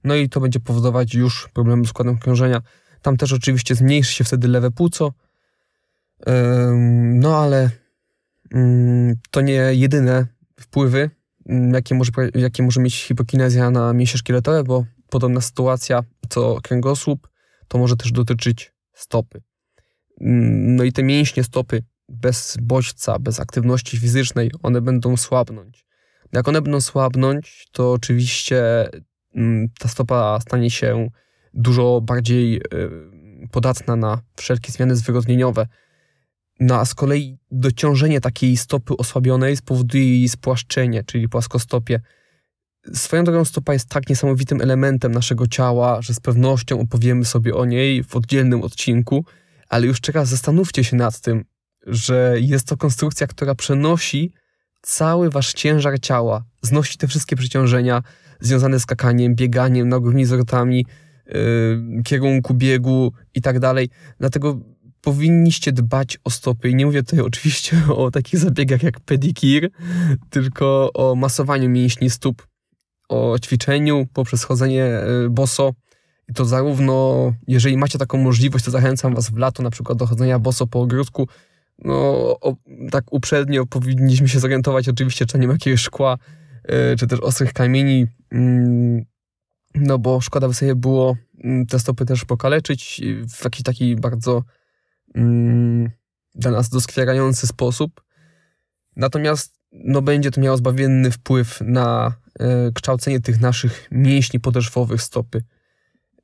no 0.05 0.15
i 0.15 0.29
to 0.29 0.41
będzie 0.41 0.61
powodować 0.61 1.15
już 1.15 1.49
problemy 1.55 1.85
z 1.87 1.91
układem 1.91 2.19
krążenia. 2.19 2.63
Tam 3.03 3.17
też 3.17 3.33
oczywiście 3.33 3.75
zmniejszy 3.75 4.15
się 4.15 4.25
wtedy 4.25 4.49
lewe 4.49 4.71
płuco, 4.71 5.13
no 7.15 7.37
ale 7.37 7.71
to 9.31 9.41
nie 9.41 9.55
jedyne 9.55 10.27
wpływy, 10.61 11.11
jakie 11.73 11.95
może, 11.95 12.13
jakie 12.35 12.63
może 12.63 12.81
mieć 12.81 13.05
hipokinezja 13.05 13.71
na 13.71 13.93
mięśnie 13.93 14.19
szkieletowe, 14.19 14.65
bo 14.65 14.85
podobna 15.11 15.41
sytuacja 15.41 16.03
co 16.29 16.61
kręgosłup, 16.63 17.29
to 17.69 17.79
może 17.79 17.97
też 17.97 18.13
dotyczyć 18.13 18.73
stopy. 18.95 19.43
No 20.23 20.85
i 20.85 20.93
te 20.93 21.03
mięśnie 21.03 21.45
stopy 21.45 21.83
bez 22.09 22.57
bodźca, 22.63 23.19
bez 23.19 23.41
aktywności 23.41 23.99
fizycznej, 23.99 24.51
one 24.63 24.81
będą 24.81 25.17
słabnąć. 25.17 25.87
Jak 26.33 26.49
one 26.49 26.63
będą 26.63 26.81
słabnąć, 26.81 27.69
to 27.73 27.93
oczywiście 27.93 28.89
ta 29.79 29.89
stopa 29.89 30.39
stanie 30.41 30.71
się 30.71 31.09
dużo 31.55 32.01
bardziej 32.01 32.57
y, 32.57 32.63
podatna 33.51 33.97
na 33.97 34.21
wszelkie 34.37 34.73
zmiany 34.73 34.97
zwyrodnieniowe, 34.97 35.67
no 36.61 36.81
a 36.81 36.85
z 36.85 36.95
kolei 36.95 37.39
dociążenie 37.51 38.21
takiej 38.21 38.57
stopy 38.57 38.97
osłabionej 38.97 39.57
spowoduje 39.57 40.19
jej 40.19 40.29
spłaszczenie, 40.29 41.05
czyli 41.05 41.29
płaskostopie. 41.29 42.01
Swoją 42.95 43.25
drogą 43.25 43.45
stopa 43.45 43.73
jest 43.73 43.89
tak 43.89 44.09
niesamowitym 44.09 44.61
elementem 44.61 45.13
naszego 45.13 45.47
ciała, 45.47 46.03
że 46.03 46.15
z 46.15 46.21
pewnością 46.21 46.81
opowiemy 46.81 47.25
sobie 47.25 47.55
o 47.55 47.65
niej 47.65 48.05
w 48.05 48.17
oddzielnym 48.17 48.63
odcinku, 48.63 49.25
ale 49.73 49.87
już 49.87 50.01
teraz 50.01 50.29
zastanówcie 50.29 50.85
się 50.85 50.97
nad 50.97 51.21
tym, 51.21 51.45
że 51.87 52.37
jest 52.41 52.69
to 52.69 52.77
konstrukcja, 52.77 53.27
która 53.27 53.55
przenosi 53.55 54.33
cały 54.83 55.31
wasz 55.31 55.53
ciężar 55.53 56.01
ciała, 56.01 56.45
znosi 56.63 56.99
te 56.99 57.09
wszystkie 57.09 57.37
przeciążenia 57.37 58.03
związane 58.41 58.79
z 58.79 58.83
skakaniem, 58.83 59.35
bieganiem, 59.35 59.89
nogłymi 59.89 60.25
zwrotami, 60.25 60.87
yy, 61.27 62.03
kierunku 62.05 62.55
biegu 62.55 63.13
i 63.35 63.43
tak 63.43 63.59
dalej. 63.59 63.89
Dlatego 64.21 64.61
powinniście 65.01 65.73
dbać 65.73 66.19
o 66.25 66.31
stopy. 66.31 66.71
I 66.71 66.75
nie 66.75 66.87
mówię 66.87 67.03
tutaj 67.03 67.21
oczywiście 67.31 67.83
o 67.97 68.11
takich 68.11 68.41
zabiegach 68.41 68.83
jak 68.83 69.01
pedikir, 69.01 69.71
tylko 70.31 70.91
o 70.95 71.15
masowaniu 71.15 71.69
mięśni 71.69 72.11
stóp, 72.11 72.47
o 73.09 73.39
ćwiczeniu 73.39 74.07
poprzez 74.13 74.45
chodzenie 74.45 74.85
e, 74.85 75.29
boso. 75.31 75.73
I 76.33 76.35
to 76.35 76.45
zarówno, 76.45 77.33
jeżeli 77.49 77.77
macie 77.77 77.99
taką 77.99 78.19
możliwość, 78.19 78.65
to 78.65 78.71
zachęcam 78.71 79.15
was 79.15 79.31
w 79.31 79.37
lato 79.37 79.63
na 79.63 79.71
przykład 79.71 79.99
do 79.99 80.07
chodzenia 80.07 80.39
boso 80.39 80.67
po 80.67 80.81
ogródku. 80.81 81.29
No, 81.79 81.95
o, 82.41 82.57
tak 82.91 83.05
uprzednio 83.11 83.67
powinniśmy 83.67 84.29
się 84.29 84.41
zorientować 84.41 84.89
oczywiście, 84.89 85.27
czy 85.27 85.39
nie 85.39 85.47
ma 85.47 85.53
jakiegoś 85.53 85.81
szkła, 85.81 86.19
e, 86.65 86.97
czy 86.97 87.07
też 87.07 87.21
ostrych 87.21 87.53
kamieni, 87.53 88.07
mm, 88.31 89.05
no 89.75 89.99
bo 89.99 90.21
szkoda 90.21 90.49
by 90.49 90.55
sobie 90.55 90.75
było 90.75 91.17
mm, 91.45 91.67
te 91.67 91.79
stopy 91.79 92.05
też 92.05 92.25
pokaleczyć 92.25 93.01
w 93.29 93.45
jakiś 93.45 93.63
taki 93.63 93.97
bardzo 93.97 94.43
mm, 95.15 95.91
dla 96.35 96.51
nas 96.51 96.69
doskwierający 96.69 97.47
sposób. 97.47 98.03
Natomiast 98.97 99.61
no, 99.73 100.03
będzie 100.03 100.31
to 100.31 100.41
miało 100.41 100.57
zbawienny 100.57 101.11
wpływ 101.11 101.61
na 101.61 102.15
e, 102.39 102.73
kształcenie 102.75 103.21
tych 103.21 103.41
naszych 103.41 103.89
mięśni 103.91 104.41
podeszwowych 104.41 105.03
stopy. 105.03 105.43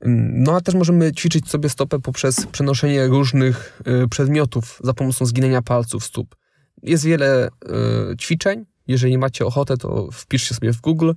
No 0.01 0.57
a 0.57 0.61
też 0.61 0.75
możemy 0.75 1.13
ćwiczyć 1.13 1.51
sobie 1.51 1.69
stopę 1.69 2.01
poprzez 2.01 2.47
przenoszenie 2.47 3.07
różnych 3.07 3.81
e, 3.85 4.09
przedmiotów 4.09 4.81
za 4.85 4.95
pomocą 4.95 5.27
zginania 5.27 5.63
palców 5.63 6.05
stóp. 6.05 6.37
Jest 6.83 7.05
wiele 7.05 7.47
e, 7.47 8.17
ćwiczeń. 8.17 8.67
Jeżeli 8.87 9.19
macie 9.19 9.47
ochotę, 9.47 9.77
to 9.77 10.09
wpiszcie 10.13 10.55
sobie 10.55 10.73
w 10.73 10.81
Google 10.81 11.13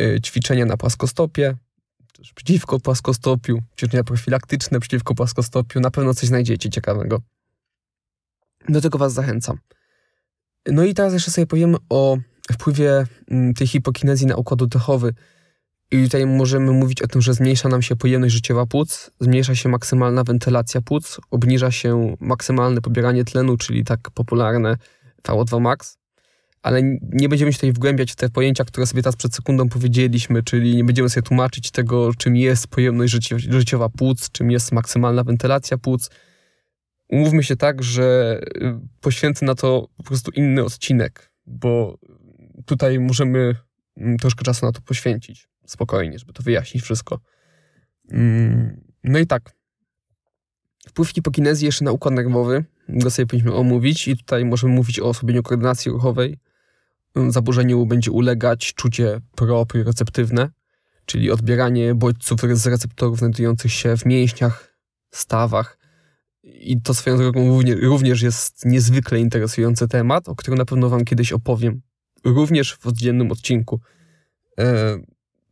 e, 0.00 0.20
ćwiczenia 0.20 0.66
na 0.66 0.76
płaskostopie, 0.76 1.56
też 2.12 2.32
przeciwko 2.32 2.80
płaskostopiu, 2.80 3.58
ćwiczenia 3.78 4.04
profilaktyczne 4.04 4.80
przeciwko 4.80 5.14
płaskostopiu, 5.14 5.80
na 5.80 5.90
pewno 5.90 6.14
coś 6.14 6.28
znajdziecie 6.28 6.70
ciekawego. 6.70 7.20
Do 8.68 8.80
tego 8.80 8.98
Was 8.98 9.12
zachęcam. 9.12 9.58
No 10.66 10.84
i 10.84 10.94
teraz 10.94 11.12
jeszcze 11.12 11.30
sobie 11.30 11.46
powiemy 11.46 11.76
o 11.88 12.18
wpływie 12.52 13.06
mm, 13.30 13.54
tej 13.54 13.66
hipokinezji 13.66 14.26
na 14.26 14.36
układ 14.36 14.62
oddechowy. 14.62 15.14
I 15.90 16.04
tutaj 16.04 16.26
możemy 16.26 16.72
mówić 16.72 17.02
o 17.02 17.06
tym, 17.06 17.22
że 17.22 17.34
zmniejsza 17.34 17.68
nam 17.68 17.82
się 17.82 17.96
pojemność 17.96 18.34
życiowa 18.34 18.66
płuc, 18.66 19.10
zmniejsza 19.20 19.54
się 19.54 19.68
maksymalna 19.68 20.24
wentylacja 20.24 20.80
płuc, 20.80 21.20
obniża 21.30 21.70
się 21.70 22.16
maksymalne 22.20 22.80
pobieranie 22.80 23.24
tlenu, 23.24 23.56
czyli 23.56 23.84
tak 23.84 24.10
popularne 24.10 24.76
VO2 25.24 25.60
max 25.60 26.00
ale 26.62 26.82
nie 27.12 27.28
będziemy 27.28 27.52
się 27.52 27.58
tutaj 27.58 27.72
wgłębiać 27.72 28.12
w 28.12 28.16
te 28.16 28.28
pojęcia, 28.28 28.64
które 28.64 28.86
sobie 28.86 29.02
teraz 29.02 29.16
przed 29.16 29.34
sekundą 29.34 29.68
powiedzieliśmy, 29.68 30.42
czyli 30.42 30.76
nie 30.76 30.84
będziemy 30.84 31.08
sobie 31.08 31.22
tłumaczyć 31.22 31.70
tego, 31.70 32.14
czym 32.14 32.36
jest 32.36 32.68
pojemność 32.68 33.28
życiowa 33.36 33.88
płuc, 33.88 34.30
czym 34.30 34.50
jest 34.50 34.72
maksymalna 34.72 35.24
wentylacja 35.24 35.78
płuc. 35.78 36.10
Umówmy 37.08 37.42
się 37.42 37.56
tak, 37.56 37.82
że 37.82 38.40
y, 38.56 38.78
poświęcę 39.00 39.46
na 39.46 39.54
to 39.54 39.88
po 39.96 40.02
prostu 40.02 40.30
inny 40.30 40.64
odcinek, 40.64 41.32
bo 41.46 41.98
tutaj 42.64 42.98
możemy 42.98 43.54
mm, 43.96 44.18
troszkę 44.18 44.44
czasu 44.44 44.66
na 44.66 44.72
to 44.72 44.80
poświęcić 44.80 45.49
spokojnie, 45.70 46.18
żeby 46.18 46.32
to 46.32 46.42
wyjaśnić 46.42 46.84
wszystko. 46.84 47.20
Mm, 48.10 48.80
no 49.04 49.18
i 49.18 49.26
tak. 49.26 49.52
Wpływ 50.88 51.08
hipokinezji 51.08 51.66
jeszcze 51.66 51.84
na 51.84 51.92
układ 51.92 52.14
nerwowy, 52.14 52.64
go 52.88 53.10
sobie 53.10 53.26
powinniśmy 53.26 53.54
omówić 53.54 54.08
i 54.08 54.16
tutaj 54.16 54.44
możemy 54.44 54.74
mówić 54.74 55.00
o 55.00 55.04
osłabieniu 55.04 55.42
koordynacji 55.42 55.92
ruchowej, 55.92 56.38
zaburzeniu 57.28 57.86
będzie 57.86 58.10
ulegać 58.10 58.74
czucie 58.74 59.20
proprioceptywne, 59.36 60.50
czyli 61.06 61.30
odbieranie 61.30 61.94
bodźców 61.94 62.40
z 62.52 62.66
receptorów 62.66 63.18
znajdujących 63.18 63.72
się 63.72 63.96
w 63.96 64.06
mięśniach, 64.06 64.76
stawach. 65.10 65.78
I 66.42 66.82
to 66.82 66.94
swoją 66.94 67.16
drogą 67.16 67.60
również 67.82 68.22
jest 68.22 68.64
niezwykle 68.64 69.20
interesujący 69.20 69.88
temat, 69.88 70.28
o 70.28 70.36
którym 70.36 70.58
na 70.58 70.64
pewno 70.64 70.88
Wam 70.88 71.04
kiedyś 71.04 71.32
opowiem, 71.32 71.82
również 72.24 72.76
w 72.76 72.86
oddzielnym 72.86 73.32
odcinku. 73.32 73.80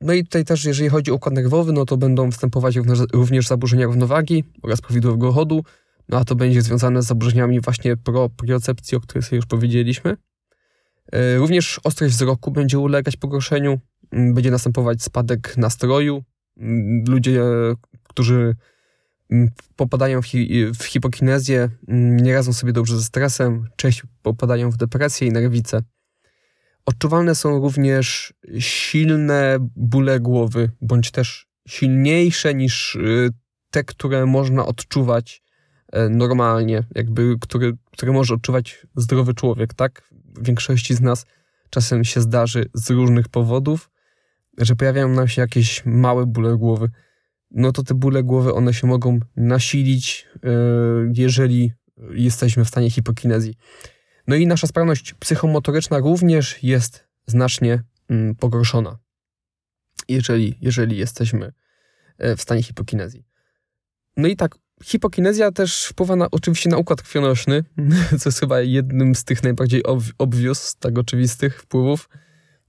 E, 0.01 0.07
no 0.07 0.13
i 0.13 0.25
tutaj 0.25 0.45
też, 0.45 0.65
jeżeli 0.65 0.89
chodzi 0.89 1.11
o 1.11 1.15
układ 1.15 1.35
nerwowy, 1.35 1.73
no 1.73 1.85
to 1.85 1.97
będą 1.97 2.31
występować 2.31 2.77
również 3.13 3.47
zaburzenia 3.47 3.87
równowagi 3.87 4.45
oraz 4.63 4.81
prawidłowego 4.81 5.33
chodu, 5.33 5.65
no 6.09 6.19
a 6.19 6.25
to 6.25 6.35
będzie 6.35 6.63
związane 6.63 7.03
z 7.03 7.07
zaburzeniami 7.07 7.61
właśnie 7.61 7.97
propriocepcji, 7.97 8.97
o 8.97 9.01
których 9.01 9.25
sobie 9.25 9.37
już 9.37 9.47
powiedzieliśmy. 9.47 10.17
E, 11.13 11.37
również 11.37 11.81
ostrość 11.85 12.15
wzroku 12.15 12.51
będzie 12.51 12.79
ulegać 12.79 13.17
pogorszeniu, 13.17 13.81
mm, 14.11 14.35
będzie 14.35 14.51
następować 14.51 15.03
spadek 15.03 15.57
nastroju. 15.57 16.25
Mm, 16.57 17.05
ludzie, 17.09 17.43
którzy 18.03 18.57
mm, 19.31 19.51
popadają 19.77 20.23
w, 20.23 20.27
hi 20.27 20.65
w 20.79 20.85
hipokinezję, 20.85 21.69
nie 22.23 22.35
radzą 22.35 22.53
sobie 22.53 22.73
dobrze 22.73 22.97
ze 22.97 23.03
stresem, 23.03 23.69
część 23.77 24.03
popadają 24.23 24.71
w 24.71 24.77
depresję 24.77 25.29
i 25.29 25.33
nerwice. 25.33 25.83
Odczuwalne 26.89 27.35
są 27.35 27.61
również 27.61 28.35
silne 28.59 29.57
bóle 29.77 30.21
głowy, 30.21 30.71
bądź 30.81 31.11
też 31.11 31.47
silniejsze 31.69 32.55
niż 32.55 32.95
y, 32.95 33.31
te, 33.71 33.85
które 33.85 34.27
można 34.27 34.67
odczuwać 34.67 35.43
e, 35.93 36.09
normalnie, 36.09 36.83
jakby, 36.95 37.35
które, 37.41 37.73
które 37.93 38.13
może 38.13 38.35
odczuwać 38.35 38.87
zdrowy 38.97 39.35
człowiek, 39.35 39.75
tak? 39.75 40.15
większości 40.41 40.95
z 40.95 41.01
nas 41.01 41.27
czasem 41.71 42.05
się 42.05 42.21
zdarzy 42.21 42.67
z 42.75 42.91
różnych 42.91 43.29
powodów, 43.29 43.91
że 44.59 44.77
pojawiają 44.77 45.09
nam 45.09 45.29
się 45.29 45.43
jakieś 45.43 45.87
małe 45.87 46.27
bóle 46.27 46.57
głowy. 46.57 46.91
No 47.51 47.73
to 47.73 47.83
te 47.83 47.95
bóle 47.95 48.23
głowy, 48.23 48.55
one 48.55 48.75
się 48.75 48.87
mogą 48.87 49.21
nasilić, 49.37 50.27
e, 50.45 50.51
jeżeli 51.15 51.73
jesteśmy 52.11 52.65
w 52.65 52.69
stanie 52.69 52.91
hipokinezji. 52.91 53.55
No 54.29 54.37
i 54.37 54.47
nasza 54.47 54.67
sprawność 54.67 55.15
psychomotoryczna 55.15 55.99
również 55.99 56.63
jest 56.63 57.09
znacznie 57.27 57.83
mm, 58.09 58.35
pogorszona, 58.35 58.99
jeżeli, 60.09 60.59
jeżeli 60.61 60.97
jesteśmy 60.97 61.53
e, 62.19 62.37
w 62.37 62.43
stanie 62.43 62.63
hipokinezji. 62.63 63.25
No 64.17 64.29
i 64.29 64.37
tak, 64.37 64.55
hipokinezja 64.85 65.53
też 65.53 65.85
wpływa 65.85 66.17
na, 66.17 66.31
oczywiście 66.31 66.71
na 66.71 66.77
układ 66.77 67.03
krwionośny, 67.03 67.65
co 68.21 68.29
jest 68.29 68.41
chyba 68.41 68.61
jednym 68.61 69.15
z 69.15 69.25
tych 69.25 69.43
najbardziej 69.43 69.83
obvious, 70.19 70.77
tak 70.77 70.99
oczywistych 70.99 71.63
wpływów. 71.63 72.09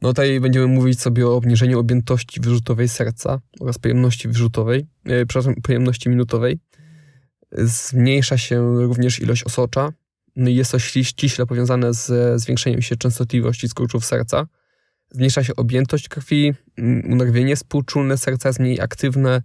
No 0.01 0.09
tutaj 0.09 0.39
będziemy 0.39 0.67
mówić 0.67 1.01
sobie 1.01 1.27
o 1.27 1.35
obniżeniu 1.35 1.79
objętości 1.79 2.39
wyrzutowej 2.41 2.89
serca 2.89 3.39
oraz 3.59 3.77
pojemności 3.77 4.27
wyrzutowej, 4.27 4.87
e, 5.05 5.25
przepraszam, 5.25 5.55
pojemności 5.55 6.09
minutowej. 6.09 6.59
Zmniejsza 7.51 8.37
się 8.37 8.87
również 8.87 9.19
ilość 9.19 9.43
osocza, 9.43 9.93
jest 10.47 10.71
to 10.71 10.79
ściśle 10.79 11.45
powiązane 11.45 11.93
z 11.93 12.41
zwiększeniem 12.41 12.81
się 12.81 12.95
częstotliwości 12.95 13.69
skurczów 13.69 14.05
serca. 14.05 14.47
Zmniejsza 15.11 15.43
się 15.43 15.55
objętość 15.55 16.09
krwi, 16.09 16.53
mm, 16.77 17.11
unerwienie 17.11 17.55
współczulne 17.55 18.17
serca 18.17 18.49
jest 18.49 18.59
mniej 18.59 18.81
aktywne. 18.81 19.41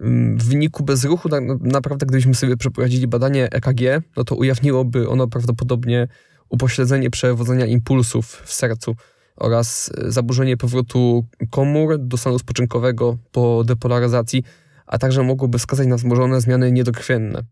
Mm, 0.00 0.38
w 0.38 0.44
wyniku 0.44 0.84
bezruchu, 0.84 1.28
tak 1.28 1.44
naprawdę 1.60 2.06
gdybyśmy 2.06 2.34
sobie 2.34 2.56
przeprowadzili 2.56 3.06
badanie 3.06 3.50
EKG, 3.50 4.02
no 4.16 4.24
to 4.24 4.34
ujawniłoby 4.34 5.08
ono 5.08 5.28
prawdopodobnie 5.28 6.08
upośledzenie 6.48 7.10
przewodzenia 7.10 7.66
impulsów 7.66 8.42
w 8.44 8.52
sercu 8.52 8.96
oraz 9.36 9.92
e, 9.98 10.12
zaburzenie 10.12 10.56
powrotu 10.56 11.26
komór 11.50 11.98
do 11.98 12.16
stanu 12.16 12.38
spoczynkowego 12.38 13.18
po 13.32 13.64
depolaryzacji, 13.64 14.44
a 14.86 14.98
także 14.98 15.22
mogłoby 15.22 15.58
wskazać 15.58 15.86
na 15.86 15.96
wzmożone 15.96 16.40
zmiany 16.40 16.72
niedokrwienne. 16.72 17.42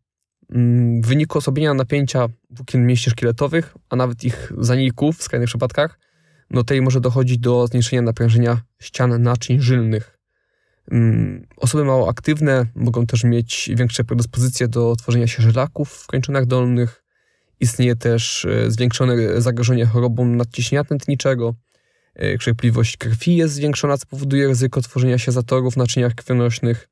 Mm, 0.51 1.03
w 1.03 1.07
wyniku 1.07 1.39
osłabienia 1.39 1.75
napięcia 1.75 2.29
włókien 2.51 2.87
mięśni 2.87 3.11
szkieletowych, 3.11 3.75
a 3.91 3.97
nawet 3.97 4.25
ich 4.25 4.53
zaniku 4.59 5.13
w 5.13 5.23
skrajnych 5.23 5.49
przypadkach, 5.49 5.99
no 6.51 6.61
tutaj 6.61 6.83
może 6.83 7.01
dochodzić 7.01 7.39
do 7.39 7.67
zmniejszenia 7.67 8.03
naprężenia 8.03 8.61
ścian 8.81 9.23
naczyń 9.23 9.61
żylnych. 9.61 10.19
Mm, 10.91 11.47
osoby 11.57 11.85
mało 11.85 12.09
aktywne 12.09 12.67
mogą 12.75 13.07
też 13.07 13.25
mieć 13.25 13.71
większe 13.75 14.05
predyspozycje 14.05 14.69
do 14.69 14.97
tworzenia 14.97 15.27
się 15.27 15.43
żelaków 15.43 15.91
w 15.91 16.07
kończynach 16.07 16.47
dolnych. 16.47 17.05
Istnieje 17.61 17.97
też 17.97 18.45
e, 18.45 18.71
zwiększone 18.71 19.41
zagrożenie 19.41 19.87
chorobą 19.87 20.25
nadciśnienia 20.27 20.85
tętniczego. 20.85 21.55
E, 22.15 22.39
krzepliwość 22.39 22.97
krwi 22.97 23.37
jest 23.37 23.55
zwiększona, 23.55 23.99
co 23.99 24.07
powoduje 24.07 24.49
ryzyko 24.49 24.81
tworzenia 24.81 25.19
się 25.19 25.33
zatorów 25.33 25.75
w 25.75 25.77
naczyniach 25.77 26.15
krwionośnych. 26.15 26.89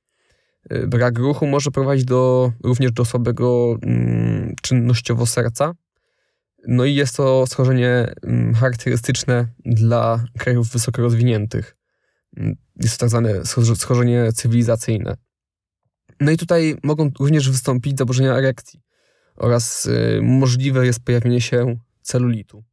Y, 0.73 0.87
brak 0.87 1.19
ruchu 1.19 1.47
może 1.47 1.71
prowadzić 1.71 2.05
do, 2.05 2.53
również 2.65 2.93
do 2.93 3.05
słabego 3.05 3.77
mm, 3.83 4.55
czynnościowo 4.63 5.27
serca. 5.27 5.75
No 6.69 6.85
i 6.85 6.95
jest 6.95 7.17
to 7.17 7.47
schorzenie 7.47 8.13
mm, 8.23 8.55
charakterystyczne 8.55 9.47
dla 9.65 10.25
krajów 10.39 10.69
wysoko 10.69 11.03
rozwiniętych. 11.03 11.77
Mm, 12.37 12.57
jest 12.77 12.97
to 12.97 13.01
tak 13.01 13.11
zwane 13.11 13.45
schorzenie 13.75 14.33
cywilizacyjne. 14.33 15.17
No 16.21 16.31
i 16.31 16.37
tutaj 16.37 16.77
mogą 16.83 17.11
również 17.21 17.51
wystąpić 17.51 17.99
zaburzenia 17.99 18.35
erekcji 18.35 18.81
oraz 19.37 19.87
y, 19.87 20.21
możliwe 20.23 20.87
jest 20.87 21.05
pojawienie 21.05 21.41
się 21.41 21.77
celulitu. 22.03 22.65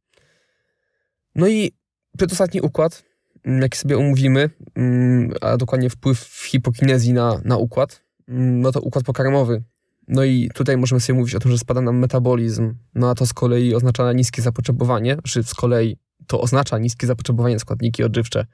No 1.34 1.48
i 1.48 1.72
przedostatni 2.16 2.60
układ 2.60 3.09
jak 3.44 3.76
sobie 3.76 3.98
omówimy, 3.98 4.50
mm, 4.74 5.32
a 5.40 5.56
dokładnie 5.56 5.90
wpływ 5.90 6.18
hipokinezji 6.50 7.12
na, 7.12 7.40
na 7.44 7.56
układ, 7.56 8.02
mm, 8.28 8.60
no 8.60 8.72
to 8.72 8.80
układ 8.80 9.04
pokarmowy. 9.04 9.62
No 10.08 10.24
i 10.24 10.50
tutaj 10.54 10.76
możemy 10.76 11.00
sobie 11.00 11.18
mówić 11.18 11.34
o 11.34 11.38
tym, 11.38 11.50
że 11.50 11.58
spada 11.58 11.80
nam 11.80 11.98
metabolizm, 11.98 12.74
no 12.94 13.10
a 13.10 13.14
to 13.14 13.26
z 13.26 13.32
kolei 13.32 13.74
oznacza 13.74 14.12
niskie 14.12 14.42
zapotrzebowanie, 14.42 15.16
czy 15.24 15.42
z 15.42 15.54
kolei 15.54 15.96
to 16.26 16.40
oznacza 16.40 16.78
niskie 16.78 17.06
zapotrzebowanie 17.06 17.54
na 17.54 17.58
składniki 17.58 18.04
odżywcze. 18.04 18.46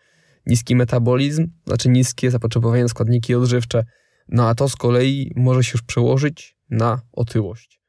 Niski 0.47 0.77
metabolizm 0.77 1.49
znaczy 1.67 1.89
niskie 1.89 2.31
zapotrzebowanie 2.31 2.83
na 2.83 2.89
składniki 2.89 3.35
odżywcze, 3.35 3.85
no 4.29 4.49
a 4.49 4.55
to 4.55 4.69
z 4.69 4.77
kolei 4.77 5.33
może 5.37 5.65
się 5.65 5.71
już 5.75 5.83
przełożyć 5.83 6.57
na 6.71 7.01
otyłość. 7.13 7.81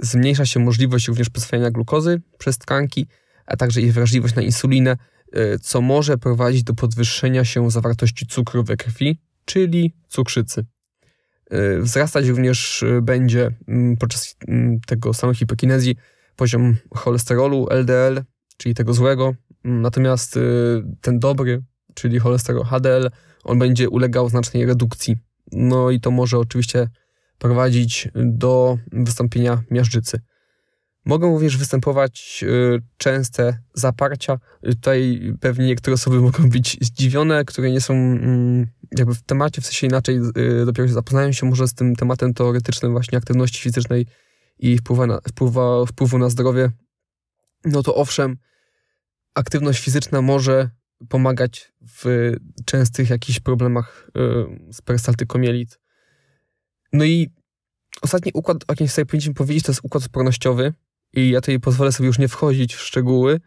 Zmniejsza 0.00 0.46
się 0.46 0.60
możliwość 0.60 1.08
również 1.08 1.30
przyswajania 1.30 1.70
glukozy 1.70 2.22
przez 2.38 2.58
tkanki, 2.58 3.06
a 3.46 3.56
także 3.56 3.80
ich 3.80 3.92
wrażliwość 3.92 4.34
na 4.34 4.42
insulinę, 4.42 4.96
co 5.62 5.80
może 5.80 6.18
prowadzić 6.18 6.62
do 6.62 6.74
podwyższenia 6.74 7.44
się 7.44 7.70
zawartości 7.70 8.26
cukru 8.26 8.64
we 8.64 8.76
krwi, 8.76 9.20
czyli 9.44 9.94
cukrzycy. 10.08 10.64
E, 11.50 11.80
wzrastać 11.80 12.26
również 12.26 12.82
e, 12.82 13.02
będzie 13.02 13.50
mm, 13.68 13.96
podczas 13.96 14.36
mm, 14.48 14.80
tego 14.80 15.14
samej 15.14 15.36
hipokinezji 15.36 15.96
poziom 16.36 16.76
cholesterolu 16.94 17.66
LDL, 17.70 18.22
czyli 18.56 18.74
tego 18.74 18.94
złego, 18.94 19.34
mm, 19.64 19.82
natomiast 19.82 20.38
ten 21.00 21.18
dobry, 21.18 21.62
czyli 21.94 22.18
cholesterol 22.18 22.64
HDL, 22.64 23.10
on 23.44 23.58
będzie 23.58 23.88
ulegał 23.88 24.28
znacznej 24.28 24.66
redukcji. 24.66 25.16
No 25.52 25.90
i 25.90 26.00
to 26.00 26.10
może 26.10 26.38
oczywiście 26.38 26.88
prowadzić 27.38 28.08
do 28.14 28.78
wystąpienia 28.92 29.62
miażdżycy. 29.70 30.20
Mogą 31.08 31.30
również 31.32 31.56
występować 31.56 32.44
y, 32.46 32.82
częste 32.96 33.58
zaparcia. 33.74 34.38
Tutaj 34.62 35.32
pewnie 35.40 35.66
niektóre 35.66 35.94
osoby 35.94 36.20
mogą 36.20 36.50
być 36.50 36.78
zdziwione, 36.80 37.44
które 37.44 37.70
nie 37.70 37.80
są 37.80 37.94
mm, 37.94 38.66
jakby 38.98 39.14
w 39.14 39.22
temacie, 39.22 39.62
w 39.62 39.64
sensie 39.64 39.86
inaczej 39.86 40.16
y, 40.16 40.66
dopiero 40.66 40.88
zapoznają 40.88 41.32
się 41.32 41.46
może 41.46 41.68
z 41.68 41.74
tym 41.74 41.96
tematem 41.96 42.34
teoretycznym 42.34 42.92
właśnie 42.92 43.18
aktywności 43.18 43.62
fizycznej 43.62 44.06
i 44.58 44.78
wpływu 44.78 45.06
na, 45.06 45.20
wpływa, 45.28 45.86
wpływu 45.86 46.18
na 46.18 46.30
zdrowie. 46.30 46.70
No 47.64 47.82
to 47.82 47.94
owszem, 47.94 48.36
aktywność 49.34 49.84
fizyczna 49.84 50.22
może 50.22 50.70
pomagać 51.08 51.72
w 51.80 52.32
częstych 52.64 53.10
jakichś 53.10 53.40
problemach 53.40 54.10
y, 54.16 54.72
z 54.72 54.82
peristaltykomielit. 54.82 55.78
No 56.92 57.04
i 57.04 57.30
ostatni 58.02 58.32
układ, 58.34 58.56
o 58.56 58.72
jakim 58.72 58.88
sobie 58.88 59.06
powinniśmy 59.06 59.34
powiedzieć, 59.34 59.64
to 59.64 59.72
jest 59.72 59.80
układ 59.84 60.04
odpornościowy 60.04 60.72
i 61.12 61.30
ja 61.30 61.40
tutaj 61.40 61.60
pozwolę 61.60 61.92
sobie 61.92 62.06
już 62.06 62.18
nie 62.18 62.28
wchodzić 62.28 62.74
w 62.74 62.80
szczegóły. 62.80 63.40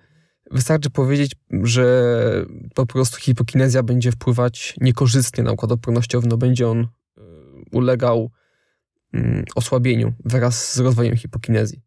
Wystarczy 0.52 0.90
powiedzieć, 0.90 1.32
że 1.64 2.46
po 2.76 2.86
prostu 2.86 3.18
hipokinezja 3.18 3.84
będzie 3.84 4.12
wpływać 4.12 4.76
niekorzystnie 4.82 5.44
na 5.44 5.52
układ 5.52 5.72
odpornościowy, 5.72 6.28
no 6.28 6.38
będzie 6.38 6.68
on 6.68 6.80
e, 6.80 6.88
ulegał 7.72 8.32
mm, 9.14 9.46
osłabieniu 9.56 10.14
wraz 10.26 10.74
z 10.74 10.80
rozwojem 10.80 11.18
hipokinezji. 11.18 11.82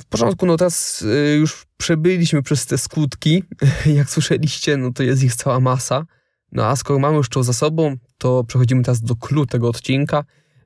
W 0.00 0.04
początku, 0.04 0.46
no 0.46 0.56
teraz 0.56 1.04
e, 1.08 1.34
już 1.34 1.66
przebyliśmy 1.76 2.42
przez 2.42 2.66
te 2.66 2.78
skutki. 2.78 3.44
Jak 3.96 4.10
słyszeliście, 4.10 4.76
no 4.76 4.92
to 4.92 5.02
jest 5.02 5.22
ich 5.22 5.36
cała 5.36 5.60
masa. 5.60 6.06
No 6.52 6.66
a 6.66 6.76
skoro 6.76 6.98
mamy 6.98 7.16
już 7.16 7.28
to 7.28 7.42
za 7.42 7.52
sobą, 7.52 7.96
to 8.18 8.44
przechodzimy 8.44 8.82
teraz 8.82 9.00
do 9.00 9.16
clue 9.16 9.46
tego 9.46 9.68
odcinka, 9.68 10.24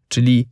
czyli 0.09 0.49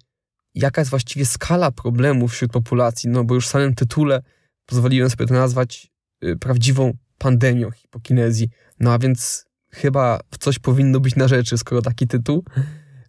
jaka 0.55 0.81
jest 0.81 0.91
właściwie 0.91 1.27
skala 1.27 1.71
problemów 1.71 2.33
wśród 2.33 2.53
populacji, 2.53 3.11
no 3.11 3.25
bo 3.25 3.35
już 3.35 3.47
w 3.47 3.51
samym 3.51 3.75
tytule 3.75 4.23
pozwoliłem 4.67 5.11
sobie 5.11 5.27
to 5.27 5.35
nazwać 5.35 5.93
y, 6.25 6.37
prawdziwą 6.37 6.93
pandemią 7.19 7.71
hipokinezji. 7.71 8.49
No 8.81 8.93
a 8.93 8.99
więc 8.99 9.47
chyba 9.71 10.21
coś 10.41 10.59
powinno 10.59 11.01
być 11.01 11.17
na 11.17 11.29
rzeczy, 11.29 11.59
skoro 11.59 11.83
taki 11.83 12.07
tytuł. 12.07 12.45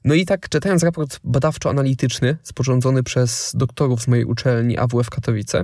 No 0.04 0.14
i 0.14 0.26
tak 0.26 0.50
czytając 0.50 0.84
raport 0.84 1.20
badawczo-analityczny 1.24 2.36
sporządzony 2.44 3.04
przez 3.04 3.52
doktorów 3.56 4.02
z 4.02 4.08
mojej 4.08 4.26
uczelni 4.26 4.78
AWF 4.78 5.10
Katowice, 5.10 5.64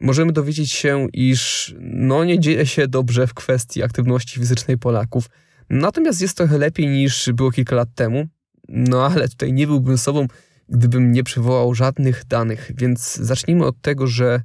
możemy 0.00 0.32
dowiedzieć 0.32 0.72
się, 0.72 1.06
iż 1.12 1.74
no 1.80 2.24
nie 2.24 2.40
dzieje 2.40 2.66
się 2.66 2.88
dobrze 2.88 3.26
w 3.26 3.34
kwestii 3.34 3.82
aktywności 3.82 4.40
fizycznej 4.40 4.78
Polaków. 4.78 5.30
Natomiast 5.70 6.22
jest 6.22 6.36
trochę 6.36 6.58
lepiej 6.58 6.88
niż 6.88 7.30
było 7.34 7.50
kilka 7.50 7.76
lat 7.76 7.88
temu. 7.94 8.26
No 8.68 9.06
ale 9.06 9.28
tutaj 9.28 9.52
nie 9.52 9.66
byłbym 9.66 9.98
sobą, 9.98 10.26
gdybym 10.68 11.12
nie 11.12 11.24
przywołał 11.24 11.74
żadnych 11.74 12.24
danych. 12.24 12.72
Więc 12.74 13.14
zacznijmy 13.16 13.66
od 13.66 13.80
tego, 13.80 14.06
że 14.06 14.42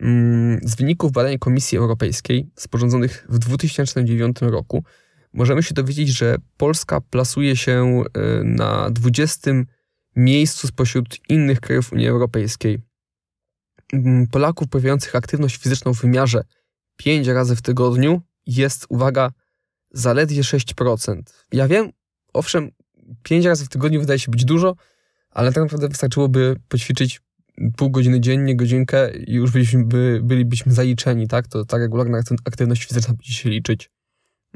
mm, 0.00 0.60
z 0.62 0.74
wyników 0.74 1.12
badań 1.12 1.38
Komisji 1.38 1.78
Europejskiej 1.78 2.50
sporządzonych 2.56 3.26
w 3.28 3.38
2009 3.38 4.36
roku 4.40 4.84
możemy 5.32 5.62
się 5.62 5.74
dowiedzieć, 5.74 6.08
że 6.08 6.36
Polska 6.56 7.00
plasuje 7.00 7.56
się 7.56 8.02
e, 8.14 8.44
na 8.44 8.90
20 8.90 9.50
miejscu 10.16 10.66
spośród 10.66 11.18
innych 11.28 11.60
krajów 11.60 11.92
Unii 11.92 12.08
Europejskiej. 12.08 12.78
Mm, 13.92 14.26
Polaków 14.26 14.66
uprawiających 14.66 15.16
aktywność 15.16 15.56
fizyczną 15.56 15.94
w 15.94 16.00
wymiarze 16.00 16.44
5 16.96 17.26
razy 17.26 17.56
w 17.56 17.62
tygodniu 17.62 18.22
jest, 18.46 18.86
uwaga, 18.88 19.32
zaledwie 19.90 20.42
6%. 20.42 21.22
Ja 21.52 21.68
wiem, 21.68 21.90
owszem, 22.32 22.70
5 23.22 23.44
razy 23.44 23.64
w 23.64 23.68
tygodniu 23.68 24.00
wydaje 24.00 24.18
się 24.18 24.30
być 24.30 24.44
dużo, 24.44 24.76
ale 25.30 25.52
tak 25.52 25.62
naprawdę 25.62 25.88
wystarczyłoby 25.88 26.56
poćwiczyć 26.68 27.20
pół 27.76 27.90
godziny 27.90 28.20
dziennie, 28.20 28.56
godzinkę 28.56 29.16
i 29.16 29.34
już 29.34 29.50
byliśmy, 29.50 29.84
by, 29.84 30.20
bylibyśmy 30.22 30.72
zaliczeni, 30.72 31.28
tak? 31.28 31.48
To 31.48 31.64
ta 31.64 31.78
regularna 31.78 32.20
aktywność 32.44 32.84
fizyczna 32.84 33.14
będzie 33.14 33.32
się 33.32 33.50
liczyć. 33.50 33.90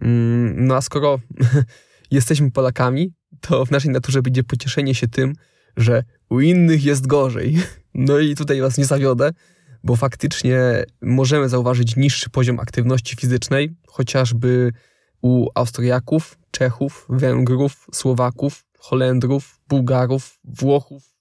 Mm, 0.02 0.66
no 0.66 0.76
a 0.76 0.80
skoro 0.80 1.20
jesteśmy 2.10 2.50
Polakami, 2.50 3.12
to 3.40 3.66
w 3.66 3.70
naszej 3.70 3.90
naturze 3.90 4.22
będzie 4.22 4.44
pocieszenie 4.44 4.94
się 4.94 5.08
tym, 5.08 5.32
że 5.76 6.04
u 6.30 6.40
innych 6.40 6.84
jest 6.84 7.06
gorzej. 7.06 7.56
No 7.96 8.18
i 8.18 8.34
tutaj 8.34 8.60
was 8.60 8.78
nie 8.78 8.84
zawiodę, 8.84 9.30
bo 9.84 9.96
faktycznie 9.96 10.84
możemy 11.02 11.48
zauważyć 11.48 11.96
niższy 11.96 12.30
poziom 12.30 12.60
aktywności 12.60 13.16
fizycznej, 13.16 13.76
chociażby 13.86 14.72
u 15.22 15.48
Austriaków, 15.54 16.38
Czechów, 16.50 17.06
Węgrów, 17.08 17.86
Słowaków, 17.92 18.63
Holendrów, 18.84 19.60
Bułgarów, 19.68 20.40
Włochów 20.44 21.16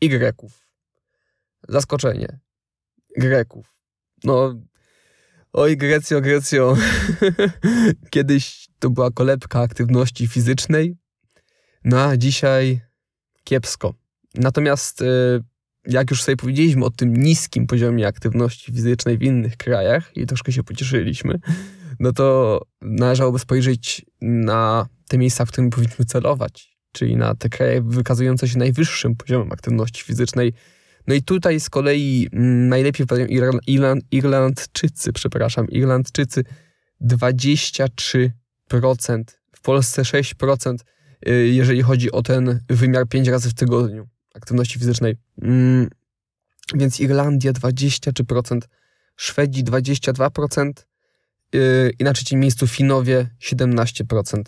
i 0.00 0.08
Greków. 0.08 0.66
Zaskoczenie. 1.68 2.38
Greków. 3.16 3.76
No, 4.24 4.54
oj 5.52 5.76
Grecjo, 5.76 6.20
Grecjo. 6.20 6.76
Kiedyś 8.10 8.68
to 8.78 8.90
była 8.90 9.10
kolebka 9.10 9.60
aktywności 9.60 10.28
fizycznej, 10.28 10.96
no 11.84 12.00
a 12.00 12.16
dzisiaj 12.16 12.80
kiepsko. 13.44 13.94
Natomiast 14.34 15.02
e, 15.02 15.06
jak 15.86 16.10
już 16.10 16.22
sobie 16.22 16.36
powiedzieliśmy 16.36 16.84
o 16.84 16.90
tym 16.90 17.16
niskim 17.16 17.66
poziomie 17.66 18.06
aktywności 18.06 18.72
fizycznej 18.72 19.18
w 19.18 19.22
innych 19.22 19.56
krajach 19.56 20.16
i 20.16 20.26
troszkę 20.26 20.52
się 20.52 20.62
pocieszyliśmy, 20.62 21.38
no 22.00 22.12
to 22.12 22.60
należałoby 22.82 23.38
spojrzeć 23.38 24.06
na 24.20 24.86
te 25.08 25.18
miejsca, 25.18 25.44
w 25.44 25.50
których 25.52 25.70
powinniśmy 25.70 26.04
celować, 26.04 26.75
czyli 26.96 27.16
na 27.16 27.34
te 27.34 27.48
kraje 27.48 27.82
wykazujące 27.82 28.48
się 28.48 28.58
najwyższym 28.58 29.16
poziomem 29.16 29.52
aktywności 29.52 30.02
fizycznej. 30.02 30.52
No 31.06 31.14
i 31.14 31.22
tutaj 31.22 31.60
z 31.60 31.70
kolei 31.70 32.28
mm, 32.32 32.68
najlepiej 32.68 33.06
wypadają 33.06 33.26
Irland, 33.66 34.02
Irlandczycy, 34.10 35.12
przepraszam, 35.12 35.68
Irlandczycy 35.68 36.44
23%, 37.02 38.30
w 39.52 39.60
Polsce 39.60 40.02
6%, 40.02 40.76
y, 41.28 41.48
jeżeli 41.48 41.82
chodzi 41.82 42.12
o 42.12 42.22
ten 42.22 42.60
wymiar 42.68 43.08
5 43.08 43.28
razy 43.28 43.50
w 43.50 43.54
tygodniu 43.54 44.08
aktywności 44.34 44.78
fizycznej. 44.78 45.16
Mm, 45.42 45.88
więc 46.74 47.00
Irlandia 47.00 47.52
23%, 47.52 48.60
Szwedzi 49.16 49.64
22%, 49.64 50.72
yy, 51.52 51.92
i 51.98 52.04
na 52.04 52.12
trzecim 52.12 52.40
miejscu 52.40 52.66
Finowie 52.66 53.30
17%. 53.40 54.42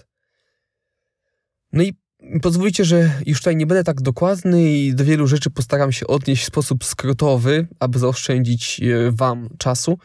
No 1.73 1.83
i 1.83 1.95
pozwólcie, 2.43 2.85
że 2.85 3.11
już 3.27 3.39
tutaj 3.39 3.57
nie 3.57 3.67
będę 3.67 3.85
tak 3.85 4.01
dokładny 4.01 4.73
i 4.73 4.95
do 4.95 5.05
wielu 5.05 5.27
rzeczy 5.27 5.51
postaram 5.51 5.93
się 5.93 6.07
odnieść 6.07 6.43
w 6.43 6.47
sposób 6.47 6.85
skrótowy, 6.85 7.67
aby 7.81 7.99
zaoszczędzić 7.99 8.79
yy, 8.79 9.13
Wam 9.13 9.49
czasu. 9.59 9.99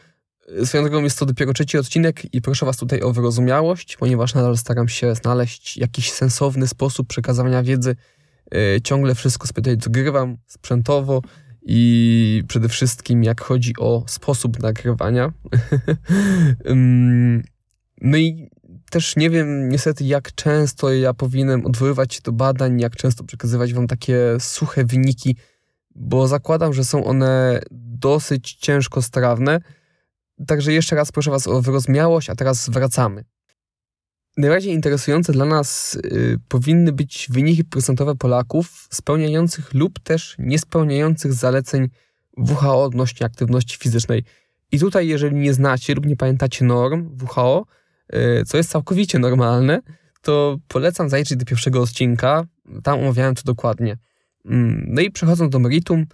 Swoją 0.64 0.82
drogą 0.82 1.02
jest 1.02 1.18
to 1.18 1.26
dopiero 1.26 1.52
trzeci 1.52 1.78
odcinek 1.78 2.34
i 2.34 2.42
proszę 2.42 2.66
Was 2.66 2.76
tutaj 2.76 3.02
o 3.02 3.12
wyrozumiałość, 3.12 3.96
ponieważ 3.96 4.34
nadal 4.34 4.56
staram 4.56 4.88
się 4.88 5.14
znaleźć 5.14 5.76
jakiś 5.76 6.12
sensowny 6.12 6.66
sposób 6.66 7.08
przekazywania 7.08 7.62
wiedzy 7.62 7.96
E, 8.54 8.80
ciągle 8.80 9.14
wszystko 9.14 9.46
sobie 9.46 9.62
tutaj 9.62 9.76
dogrywam 9.76 10.36
sprzętowo 10.46 11.22
i 11.66 12.42
przede 12.48 12.68
wszystkim 12.68 13.24
jak 13.24 13.40
chodzi 13.40 13.72
o 13.78 14.04
sposób 14.06 14.62
nagrywania. 14.62 15.32
no 18.00 18.16
i 18.16 18.50
też 18.94 19.16
nie 19.16 19.30
wiem 19.30 19.68
niestety 19.68 20.04
jak 20.04 20.34
często 20.34 20.92
ja 20.92 21.14
powinienem 21.14 21.66
odwoływać 21.66 22.14
się 22.14 22.20
do 22.24 22.32
badań, 22.32 22.80
jak 22.80 22.96
często 22.96 23.24
przekazywać 23.24 23.74
wam 23.74 23.86
takie 23.86 24.16
suche 24.40 24.84
wyniki, 24.84 25.36
bo 25.94 26.28
zakładam, 26.28 26.74
że 26.74 26.84
są 26.84 27.04
one 27.04 27.60
dosyć 27.70 28.54
ciężko 28.54 29.02
strawne. 29.02 29.60
Także 30.46 30.72
jeszcze 30.72 30.96
raz 30.96 31.12
proszę 31.12 31.30
was 31.30 31.46
o 31.46 31.62
wyrozumiałość, 31.62 32.30
a 32.30 32.34
teraz 32.34 32.70
wracamy. 32.70 33.24
Najbardziej 34.36 34.72
interesujące 34.72 35.32
dla 35.32 35.44
nas 35.44 35.94
y, 35.94 36.38
powinny 36.48 36.92
być 36.92 37.28
wyniki 37.30 37.64
procentowe 37.64 38.14
Polaków 38.14 38.88
spełniających 38.90 39.74
lub 39.74 39.98
też 39.98 40.36
niespełniających 40.38 41.32
zaleceń 41.32 41.88
WHO 42.36 42.84
odnośnie 42.84 43.26
aktywności 43.26 43.78
fizycznej. 43.78 44.24
I 44.72 44.78
tutaj, 44.78 45.08
jeżeli 45.08 45.36
nie 45.36 45.54
znacie 45.54 45.94
lub 45.94 46.06
nie 46.06 46.16
pamiętacie 46.16 46.64
norm 46.64 47.18
WHO, 47.22 47.66
co 48.46 48.56
jest 48.56 48.70
całkowicie 48.70 49.18
normalne, 49.18 49.80
to 50.22 50.58
polecam 50.68 51.08
zajrzeć 51.08 51.38
do 51.38 51.44
pierwszego 51.44 51.82
odcinka. 51.82 52.44
Tam 52.82 53.00
omawiałem 53.00 53.34
to 53.34 53.42
dokładnie. 53.44 53.96
Mm, 54.44 54.84
no 54.88 55.00
i 55.00 55.10
przechodząc 55.10 55.52
do 55.52 55.58
meritum, 55.58 56.06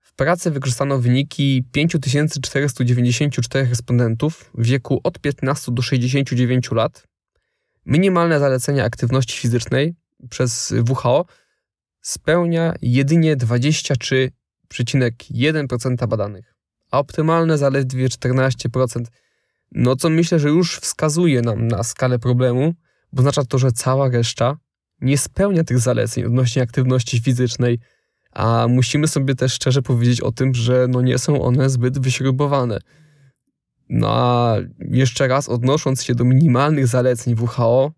w 0.00 0.14
pracy 0.14 0.50
wykorzystano 0.50 0.98
wyniki 0.98 1.64
5494 1.72 3.68
respondentów 3.68 4.50
w 4.54 4.66
wieku 4.66 5.00
od 5.04 5.18
15 5.18 5.72
do 5.72 5.82
69 5.82 6.70
lat 6.70 7.10
Minimalne 7.86 8.40
zalecenia 8.40 8.84
aktywności 8.84 9.38
fizycznej 9.38 9.94
przez 10.30 10.74
WHO 10.88 11.26
spełnia 12.00 12.74
jedynie 12.82 13.36
23,1% 13.36 16.08
badanych, 16.08 16.54
a 16.90 16.98
optymalne 16.98 17.58
zaledwie 17.58 18.08
14%. 18.08 19.04
No 19.72 19.96
co 19.96 20.10
myślę, 20.10 20.38
że 20.38 20.48
już 20.48 20.76
wskazuje 20.76 21.42
nam 21.42 21.68
na 21.68 21.82
skalę 21.82 22.18
problemu, 22.18 22.74
bo 23.12 23.20
oznacza 23.20 23.44
to, 23.44 23.58
że 23.58 23.72
cała 23.72 24.08
reszta 24.08 24.56
nie 25.00 25.18
spełnia 25.18 25.64
tych 25.64 25.78
zaleceń 25.78 26.24
odnośnie 26.24 26.62
aktywności 26.62 27.20
fizycznej, 27.20 27.78
a 28.32 28.66
musimy 28.68 29.08
sobie 29.08 29.34
też 29.34 29.52
szczerze 29.52 29.82
powiedzieć 29.82 30.20
o 30.20 30.32
tym, 30.32 30.54
że 30.54 30.86
no 30.88 31.00
nie 31.00 31.18
są 31.18 31.42
one 31.42 31.70
zbyt 31.70 31.98
wyśrubowane. 31.98 32.78
No 33.88 34.08
a 34.10 34.56
jeszcze 34.90 35.28
raz 35.28 35.48
odnosząc 35.48 36.02
się 36.02 36.14
do 36.14 36.24
minimalnych 36.24 36.86
zaleceń 36.86 37.34
WHO, 37.34 37.92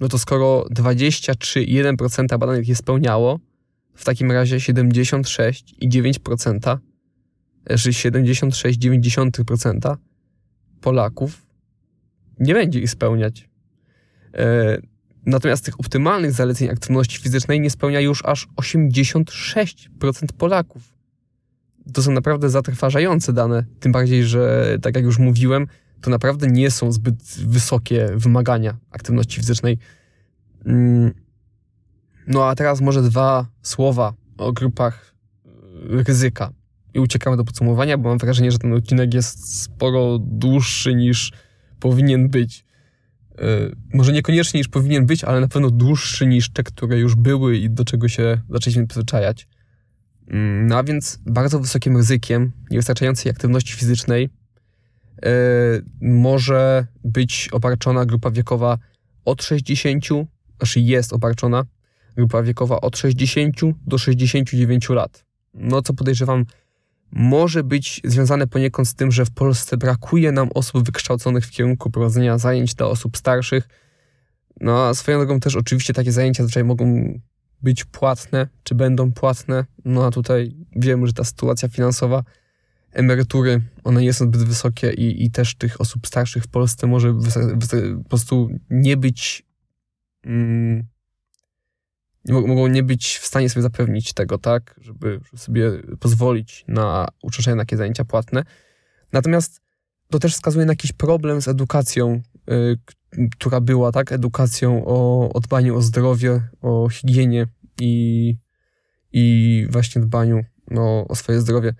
no 0.00 0.08
to 0.08 0.18
skoro 0.18 0.64
23,1% 0.70 2.38
badanych 2.38 2.68
je 2.68 2.76
spełniało, 2.76 3.40
w 3.94 4.04
takim 4.04 4.32
razie 4.32 4.56
76,9%, 4.56 6.78
czy 7.68 7.90
76,9% 7.90 9.96
Polaków 10.80 11.46
nie 12.40 12.54
będzie 12.54 12.80
ich 12.80 12.90
spełniać. 12.90 13.48
E, 14.34 14.78
natomiast 15.26 15.64
tych 15.64 15.80
optymalnych 15.80 16.32
zaleceń 16.32 16.68
aktywności 16.68 17.18
fizycznej 17.18 17.60
nie 17.60 17.70
spełnia 17.70 18.00
już 18.00 18.24
aż 18.24 18.48
86% 18.56 20.32
Polaków 20.38 21.00
to 21.92 22.02
są 22.02 22.12
naprawdę 22.12 22.50
zatrważające 22.50 23.32
dane. 23.32 23.64
Tym 23.80 23.92
bardziej, 23.92 24.24
że 24.24 24.76
tak 24.82 24.96
jak 24.96 25.04
już 25.04 25.18
mówiłem, 25.18 25.66
to 26.00 26.10
naprawdę 26.10 26.46
nie 26.46 26.70
są 26.70 26.92
zbyt 26.92 27.22
wysokie 27.46 28.08
wymagania 28.14 28.76
aktywności 28.90 29.40
fizycznej. 29.40 29.78
Mm. 30.64 31.14
No 32.26 32.48
a 32.48 32.54
teraz 32.54 32.80
może 32.80 33.02
dwa 33.02 33.46
słowa 33.62 34.12
o 34.38 34.52
grupach 34.52 35.14
y, 35.46 36.04
ryzyka. 36.04 36.52
I 36.94 37.00
uciekamy 37.00 37.36
do 37.36 37.44
podsumowania, 37.44 37.98
bo 37.98 38.08
mam 38.08 38.18
wrażenie, 38.18 38.52
że 38.52 38.58
ten 38.58 38.72
odcinek 38.72 39.14
jest 39.14 39.62
sporo 39.62 40.18
dłuższy 40.18 40.94
niż 40.94 41.32
powinien 41.80 42.28
być. 42.28 42.64
Yy, 43.38 43.76
może 43.94 44.12
niekoniecznie 44.12 44.58
niż 44.60 44.68
powinien 44.68 45.06
być, 45.06 45.24
ale 45.24 45.40
na 45.40 45.48
pewno 45.48 45.70
dłuższy 45.70 46.26
niż 46.26 46.50
te, 46.50 46.62
które 46.62 46.98
już 46.98 47.14
były 47.14 47.56
i 47.56 47.70
do 47.70 47.84
czego 47.84 48.08
się 48.08 48.40
zaczęliśmy 48.50 48.86
przyzwyczajać. 48.86 49.48
Mm, 50.28 50.66
no 50.66 50.78
a 50.78 50.82
więc 50.82 51.18
bardzo 51.26 51.60
wysokim 51.60 51.96
ryzykiem 51.96 52.52
niewystarczającej 52.70 53.30
aktywności 53.30 53.74
fizycznej 53.74 54.22
yy, 55.22 55.30
może 56.00 56.86
być 57.04 57.48
obarczona 57.52 58.06
grupa 58.06 58.30
wiekowa 58.30 58.78
od 59.24 59.42
60, 59.42 60.04
znaczy 60.58 60.80
jest 60.80 61.12
obarczona 61.12 61.64
grupa 62.16 62.42
wiekowa 62.42 62.80
od 62.80 62.96
60 62.96 63.56
do 63.86 63.98
69 63.98 64.88
lat. 64.88 65.24
No 65.54 65.82
co 65.82 65.94
podejrzewam, 65.94 66.44
może 67.12 67.64
być 67.64 68.00
związane 68.04 68.46
poniekąd 68.46 68.88
z 68.88 68.94
tym, 68.94 69.12
że 69.12 69.24
w 69.24 69.30
Polsce 69.30 69.76
brakuje 69.76 70.32
nam 70.32 70.48
osób 70.54 70.86
wykształconych 70.86 71.46
w 71.46 71.50
kierunku 71.50 71.90
prowadzenia 71.90 72.38
zajęć 72.38 72.74
dla 72.74 72.86
osób 72.86 73.16
starszych. 73.16 73.68
No 74.60 74.86
a 74.86 74.94
swoją 74.94 75.18
drogą 75.18 75.40
też 75.40 75.56
oczywiście 75.56 75.92
takie 75.92 76.12
zajęcia 76.12 76.42
zazwyczaj 76.42 76.64
mogą 76.64 77.14
być 77.62 77.84
płatne, 77.84 78.48
czy 78.62 78.74
będą 78.74 79.12
płatne. 79.12 79.64
No 79.84 80.06
a 80.06 80.10
tutaj 80.10 80.56
wiemy, 80.76 81.06
że 81.06 81.12
ta 81.12 81.24
sytuacja 81.24 81.68
finansowa, 81.68 82.24
emerytury, 82.92 83.62
one 83.84 84.02
nie 84.02 84.12
są 84.12 84.24
zbyt 84.24 84.42
wysokie 84.42 84.92
i, 84.92 85.24
i 85.24 85.30
też 85.30 85.54
tych 85.54 85.80
osób 85.80 86.06
starszych 86.06 86.44
w 86.44 86.48
Polsce 86.48 86.86
może 86.86 87.14
po 88.02 88.08
prostu 88.08 88.48
nie 88.70 88.96
być, 88.96 89.46
mm, 90.24 90.86
mogą 92.28 92.66
nie 92.66 92.82
być 92.82 93.18
w 93.18 93.26
stanie 93.26 93.50
sobie 93.50 93.62
zapewnić 93.62 94.12
tego, 94.12 94.38
tak, 94.38 94.80
żeby, 94.80 95.20
sobie 95.36 95.70
pozwolić 96.00 96.64
na 96.68 97.08
uczestniczenie 97.22 97.54
na 97.54 97.62
takie 97.62 97.76
zajęcia 97.76 98.04
płatne. 98.04 98.44
Natomiast 99.12 99.60
to 100.10 100.18
też 100.18 100.34
wskazuje 100.34 100.66
na 100.66 100.72
jakiś 100.72 100.92
problem 100.92 101.42
z 101.42 101.48
edukacją, 101.48 102.22
y, 102.50 102.78
która 103.30 103.60
była, 103.60 103.92
tak, 103.92 104.12
edukacją 104.12 104.84
o, 104.86 105.28
o 105.32 105.40
dbaniu 105.40 105.76
o 105.76 105.82
zdrowie, 105.82 106.42
o 106.60 106.88
higienie 106.88 107.46
i, 107.80 108.36
i 109.12 109.66
właśnie 109.70 110.02
dbaniu 110.02 110.44
no, 110.70 111.08
o 111.08 111.14
swoje 111.14 111.40
zdrowie. 111.40 111.74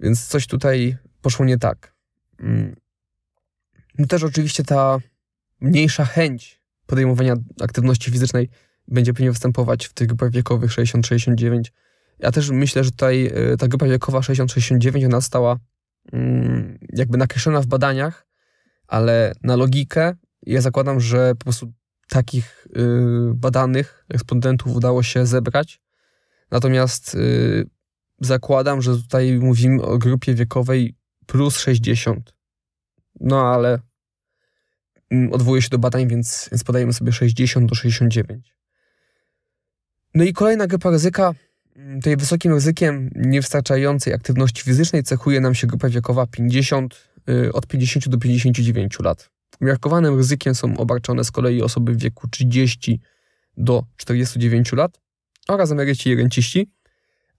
Więc 0.00 0.26
coś 0.26 0.46
tutaj 0.46 0.96
poszło 1.22 1.46
nie 1.46 1.58
tak. 1.58 1.94
Mm. 2.40 2.76
No 3.98 4.06
też 4.06 4.22
oczywiście 4.22 4.64
ta 4.64 4.98
mniejsza 5.60 6.04
chęć 6.04 6.60
podejmowania 6.86 7.34
aktywności 7.60 8.10
fizycznej 8.10 8.48
będzie 8.88 9.12
pewnie 9.14 9.32
występować 9.32 9.86
w 9.86 9.92
tych 9.92 10.08
grupach 10.08 10.30
wiekowych 10.30 10.70
60-69, 10.70 11.62
Ja 12.18 12.32
też 12.32 12.50
myślę, 12.50 12.84
że 12.84 12.90
tutaj 12.90 13.26
y, 13.52 13.56
ta 13.56 13.68
grupa 13.68 13.86
wiekowa 13.86 14.20
60-69, 14.20 15.06
ona 15.06 15.20
stała 15.20 15.58
mm, 16.12 16.78
jakby 16.92 17.18
nakreślona 17.18 17.60
w 17.60 17.66
badaniach, 17.66 18.26
ale 18.86 19.32
na 19.42 19.56
logikę 19.56 20.14
ja 20.46 20.60
zakładam, 20.60 21.00
że 21.00 21.34
po 21.34 21.44
prostu 21.44 21.72
takich 22.08 22.66
y, 22.76 23.34
badanych 23.34 24.04
respondentów 24.08 24.76
udało 24.76 25.02
się 25.02 25.26
zebrać. 25.26 25.80
Natomiast 26.50 27.14
y, 27.14 27.66
zakładam, 28.20 28.82
że 28.82 28.96
tutaj 28.96 29.38
mówimy 29.38 29.82
o 29.82 29.98
grupie 29.98 30.34
wiekowej 30.34 30.96
plus 31.26 31.58
60. 31.58 32.34
No 33.20 33.54
ale 33.54 33.80
mm, 35.10 35.32
odwołuję 35.32 35.62
się 35.62 35.68
do 35.68 35.78
badań, 35.78 36.08
więc, 36.08 36.48
więc 36.52 36.64
podajemy 36.64 36.92
sobie 36.92 37.12
60 37.12 37.68
do 37.68 37.74
69. 37.74 38.54
No 40.14 40.24
i 40.24 40.32
kolejna 40.32 40.66
grupa 40.66 40.90
ryzyka. 40.90 41.34
Mm, 41.76 42.00
Tutaj 42.00 42.16
wysokim 42.16 42.52
ryzykiem 42.52 43.10
niewystarczającej 43.14 44.14
aktywności 44.14 44.62
fizycznej 44.62 45.02
cechuje 45.02 45.40
nam 45.40 45.54
się 45.54 45.66
grupa 45.66 45.88
wiekowa 45.88 46.26
50, 46.26 47.08
y, 47.28 47.52
od 47.52 47.66
50 47.66 48.08
do 48.08 48.18
59 48.18 49.00
lat. 49.00 49.30
Umiarkowanym 49.60 50.16
ryzykiem 50.16 50.54
są 50.54 50.76
obarczone 50.76 51.24
z 51.24 51.30
kolei 51.30 51.62
osoby 51.62 51.92
w 51.92 51.98
wieku 51.98 52.28
30 52.28 53.00
do 53.56 53.84
49 53.96 54.72
lat 54.72 55.00
oraz 55.48 55.70
emeryci 55.70 56.10
i 56.10 56.16
renciści, 56.16 56.70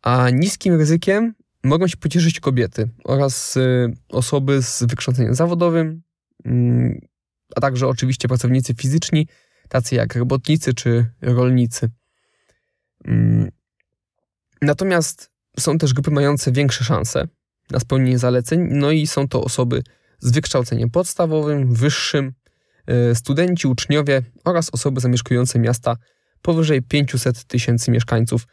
a 0.01 0.29
niskim 0.29 0.77
ryzykiem 0.77 1.33
mogą 1.63 1.88
się 1.88 1.97
pocieszyć 1.97 2.39
kobiety 2.39 2.89
oraz 3.03 3.57
y, 3.57 3.93
osoby 4.09 4.61
z 4.61 4.83
wykształceniem 4.83 5.35
zawodowym, 5.35 6.01
mm, 6.45 6.99
a 7.55 7.61
także 7.61 7.88
oczywiście 7.88 8.27
pracownicy 8.27 8.73
fizyczni, 8.73 9.27
tacy 9.69 9.95
jak 9.95 10.15
robotnicy 10.15 10.73
czy 10.73 11.05
rolnicy. 11.21 11.89
Mm. 13.05 13.51
Natomiast 14.61 15.31
są 15.59 15.77
też 15.77 15.93
grupy 15.93 16.11
mające 16.11 16.51
większe 16.51 16.83
szanse 16.83 17.27
na 17.71 17.79
spełnienie 17.79 18.19
zaleceń, 18.19 18.67
no 18.71 18.91
i 18.91 19.07
są 19.07 19.27
to 19.27 19.43
osoby 19.43 19.83
z 20.19 20.31
wykształceniem 20.31 20.89
podstawowym, 20.89 21.73
wyższym, 21.73 22.33
y, 23.11 23.15
studenci, 23.15 23.67
uczniowie 23.67 24.21
oraz 24.43 24.69
osoby 24.69 25.01
zamieszkujące 25.01 25.59
miasta 25.59 25.97
powyżej 26.41 26.81
500 26.81 27.43
tysięcy 27.43 27.91
mieszkańców. 27.91 28.47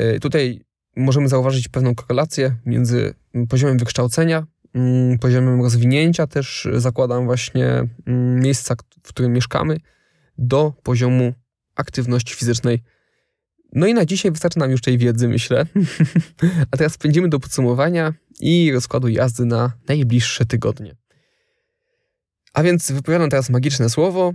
Y, 0.00 0.20
Tutaj 0.20 0.60
możemy 0.96 1.28
zauważyć 1.28 1.68
pewną 1.68 1.94
korelację 1.94 2.56
między 2.66 3.14
poziomem 3.48 3.78
wykształcenia, 3.78 4.46
mm, 4.74 5.18
poziomem 5.18 5.62
rozwinięcia, 5.62 6.26
też 6.26 6.68
zakładam 6.76 7.24
właśnie 7.24 7.66
mm, 8.06 8.40
miejsca, 8.40 8.74
w 9.02 9.08
którym 9.08 9.32
mieszkamy, 9.32 9.76
do 10.38 10.72
poziomu 10.82 11.32
aktywności 11.76 12.34
fizycznej. 12.34 12.82
No 13.76 13.86
i 13.86 13.94
na 13.94 14.04
dzisiaj 14.04 14.32
wystarczy 14.32 14.58
nam 14.58 14.70
już 14.70 14.80
tej 14.80 14.98
wiedzy, 14.98 15.28
myślę. 15.28 15.66
A 16.70 16.76
teraz 16.76 16.98
przejdziemy 16.98 17.28
do 17.28 17.40
podsumowania 17.40 18.14
i 18.40 18.72
rozkładu 18.72 19.08
jazdy 19.08 19.44
na 19.44 19.72
najbliższe 19.88 20.46
tygodnie. 20.46 20.96
A 22.54 22.62
więc 22.62 22.92
wypowiadam 22.92 23.30
teraz 23.30 23.50
magiczne 23.50 23.90
słowo. 23.90 24.32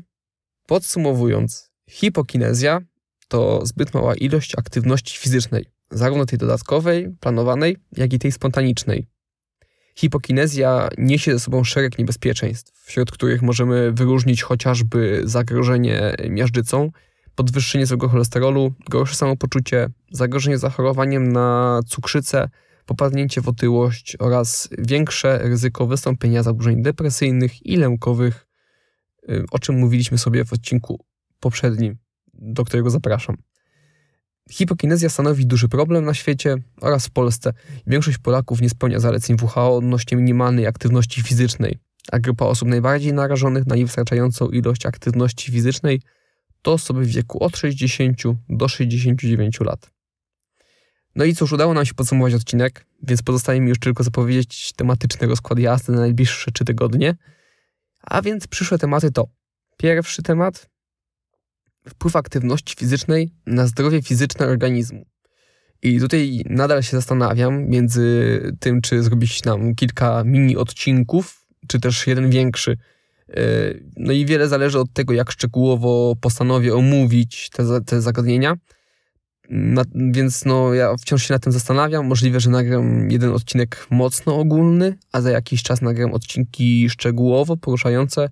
Podsumowując, 0.67 1.71
hipokinezja 1.89 2.79
to 3.27 3.65
zbyt 3.65 3.93
mała 3.93 4.15
ilość 4.15 4.55
aktywności 4.57 5.17
fizycznej, 5.17 5.65
zarówno 5.91 6.25
tej 6.25 6.39
dodatkowej, 6.39 7.15
planowanej, 7.19 7.77
jak 7.97 8.13
i 8.13 8.19
tej 8.19 8.31
spontanicznej. 8.31 9.07
Hipokinezja 9.95 10.89
niesie 10.97 11.33
ze 11.33 11.39
sobą 11.39 11.63
szereg 11.63 11.97
niebezpieczeństw, 11.97 12.85
wśród 12.85 13.11
których 13.11 13.41
możemy 13.41 13.91
wyróżnić 13.91 14.43
chociażby 14.43 15.21
zagrożenie 15.23 16.15
miażdżycą, 16.29 16.91
podwyższenie 17.35 17.85
złego 17.85 18.09
cholesterolu, 18.09 18.73
gorsze 18.89 19.15
samopoczucie, 19.15 19.89
zagrożenie 20.11 20.57
zachorowaniem 20.57 21.31
na 21.31 21.79
cukrzycę, 21.87 22.49
popadnięcie 22.85 23.41
w 23.41 23.47
otyłość 23.47 24.17
oraz 24.19 24.69
większe 24.77 25.37
ryzyko 25.37 25.87
wystąpienia 25.87 26.43
zaburzeń 26.43 26.83
depresyjnych 26.83 27.65
i 27.65 27.77
lękowych, 27.77 28.47
y, 29.29 29.45
o 29.51 29.59
czym 29.59 29.79
mówiliśmy 29.79 30.17
sobie 30.17 30.45
w 30.45 30.53
odcinku 30.53 31.05
poprzednim, 31.39 31.97
do 32.33 32.65
którego 32.65 32.89
zapraszam. 32.89 33.37
Hipokinezja 34.51 35.09
stanowi 35.09 35.45
duży 35.45 35.69
problem 35.69 36.05
na 36.05 36.13
świecie 36.13 36.57
oraz 36.81 37.07
w 37.07 37.11
Polsce. 37.11 37.53
Większość 37.87 38.17
Polaków 38.17 38.61
nie 38.61 38.69
spełnia 38.69 38.99
zaleceń 38.99 39.37
WHO 39.41 39.75
odnośnie 39.75 40.17
minimalnej 40.17 40.67
aktywności 40.67 41.23
fizycznej, 41.23 41.79
a 42.11 42.19
grupa 42.19 42.45
osób 42.45 42.69
najbardziej 42.69 43.13
narażonych 43.13 43.67
na 43.67 43.75
niewystarczającą 43.75 44.49
ilość 44.49 44.85
aktywności 44.85 45.51
fizycznej 45.51 46.01
to 46.61 46.73
osoby 46.73 47.01
w 47.01 47.07
wieku 47.07 47.43
od 47.43 47.57
60 47.57 48.21
do 48.49 48.67
69 48.67 49.59
lat. 49.59 49.91
No 51.15 51.25
i 51.25 51.35
cóż, 51.35 51.51
udało 51.51 51.73
nam 51.73 51.85
się 51.85 51.93
podsumować 51.93 52.33
odcinek, 52.33 52.85
więc 53.03 53.21
pozostaje 53.21 53.61
mi 53.61 53.69
już 53.69 53.79
tylko 53.79 54.03
zapowiedzieć 54.03 54.73
tematyczny 54.73 55.27
rozkład 55.27 55.59
jazdy 55.59 55.91
na 55.91 55.99
najbliższe 55.99 56.51
3 56.51 56.65
tygodnie. 56.65 57.15
A 58.01 58.21
więc 58.21 58.47
przyszłe 58.47 58.77
tematy 58.77 59.11
to 59.11 59.27
pierwszy 59.77 60.23
temat 60.23 60.69
wpływ 61.89 62.15
aktywności 62.15 62.75
fizycznej 62.77 63.33
na 63.45 63.67
zdrowie 63.67 64.01
fizyczne 64.01 64.45
organizmu. 64.45 65.05
I 65.83 65.99
tutaj 65.99 66.43
nadal 66.49 66.83
się 66.83 66.97
zastanawiam 66.97 67.69
między 67.69 68.41
tym, 68.59 68.81
czy 68.81 69.03
zrobić 69.03 69.43
nam 69.43 69.75
kilka 69.75 70.23
mini 70.25 70.57
odcinków, 70.57 71.47
czy 71.67 71.79
też 71.79 72.07
jeden 72.07 72.29
większy. 72.29 72.77
No 73.97 74.13
i 74.13 74.25
wiele 74.25 74.47
zależy 74.47 74.79
od 74.79 74.93
tego, 74.93 75.13
jak 75.13 75.31
szczegółowo 75.31 76.15
postanowię 76.21 76.75
omówić 76.75 77.49
te, 77.49 77.81
te 77.81 78.01
zagadnienia. 78.01 78.55
Na, 79.49 79.83
więc 79.95 80.45
no, 80.45 80.73
ja 80.73 80.95
wciąż 80.97 81.23
się 81.27 81.33
nad 81.33 81.43
tym 81.43 81.53
zastanawiam. 81.53 82.07
Możliwe, 82.07 82.39
że 82.39 82.49
nagram 82.49 83.11
jeden 83.11 83.31
odcinek 83.31 83.87
mocno 83.89 84.39
ogólny, 84.39 84.97
a 85.11 85.21
za 85.21 85.31
jakiś 85.31 85.63
czas 85.63 85.81
nagram 85.81 86.13
odcinki 86.13 86.89
szczegółowo 86.89 87.57
poruszające 87.57 88.29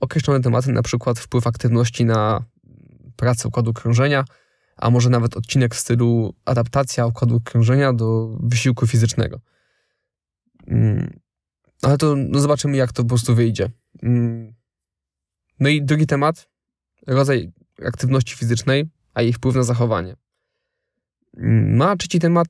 określone 0.00 0.40
tematy, 0.40 0.72
na 0.72 0.82
przykład 0.82 1.18
wpływ 1.18 1.46
aktywności 1.46 2.04
na 2.04 2.44
pracę 3.16 3.48
układu 3.48 3.72
krążenia, 3.72 4.24
a 4.76 4.90
może 4.90 5.10
nawet 5.10 5.36
odcinek 5.36 5.74
w 5.74 5.78
stylu 5.78 6.34
adaptacja 6.44 7.06
układu 7.06 7.40
krążenia 7.40 7.92
do 7.92 8.36
wysiłku 8.40 8.86
fizycznego. 8.86 9.40
Mm. 10.66 11.20
Ale 11.82 11.98
to 11.98 12.14
no 12.16 12.40
zobaczymy, 12.40 12.76
jak 12.76 12.92
to 12.92 13.02
po 13.02 13.08
prostu 13.08 13.34
wyjdzie. 13.34 13.70
Mm. 14.02 14.54
No 15.60 15.68
i 15.68 15.82
drugi 15.82 16.06
temat, 16.06 16.48
rodzaj 17.06 17.52
aktywności 17.86 18.36
fizycznej, 18.36 18.90
a 19.14 19.22
jej 19.22 19.32
wpływ 19.32 19.56
na 19.56 19.62
zachowanie. 19.62 20.16
Mm. 21.36 21.76
No 21.76 21.90
a 21.90 21.96
trzeci 21.96 22.18
temat, 22.18 22.48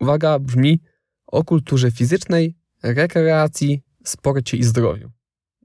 uwaga, 0.00 0.38
brzmi 0.38 0.80
o 1.26 1.44
kulturze 1.44 1.90
fizycznej, 1.90 2.56
rekreacji, 2.82 3.82
sporcie 4.04 4.56
i 4.56 4.62
zdrowiu. 4.62 5.10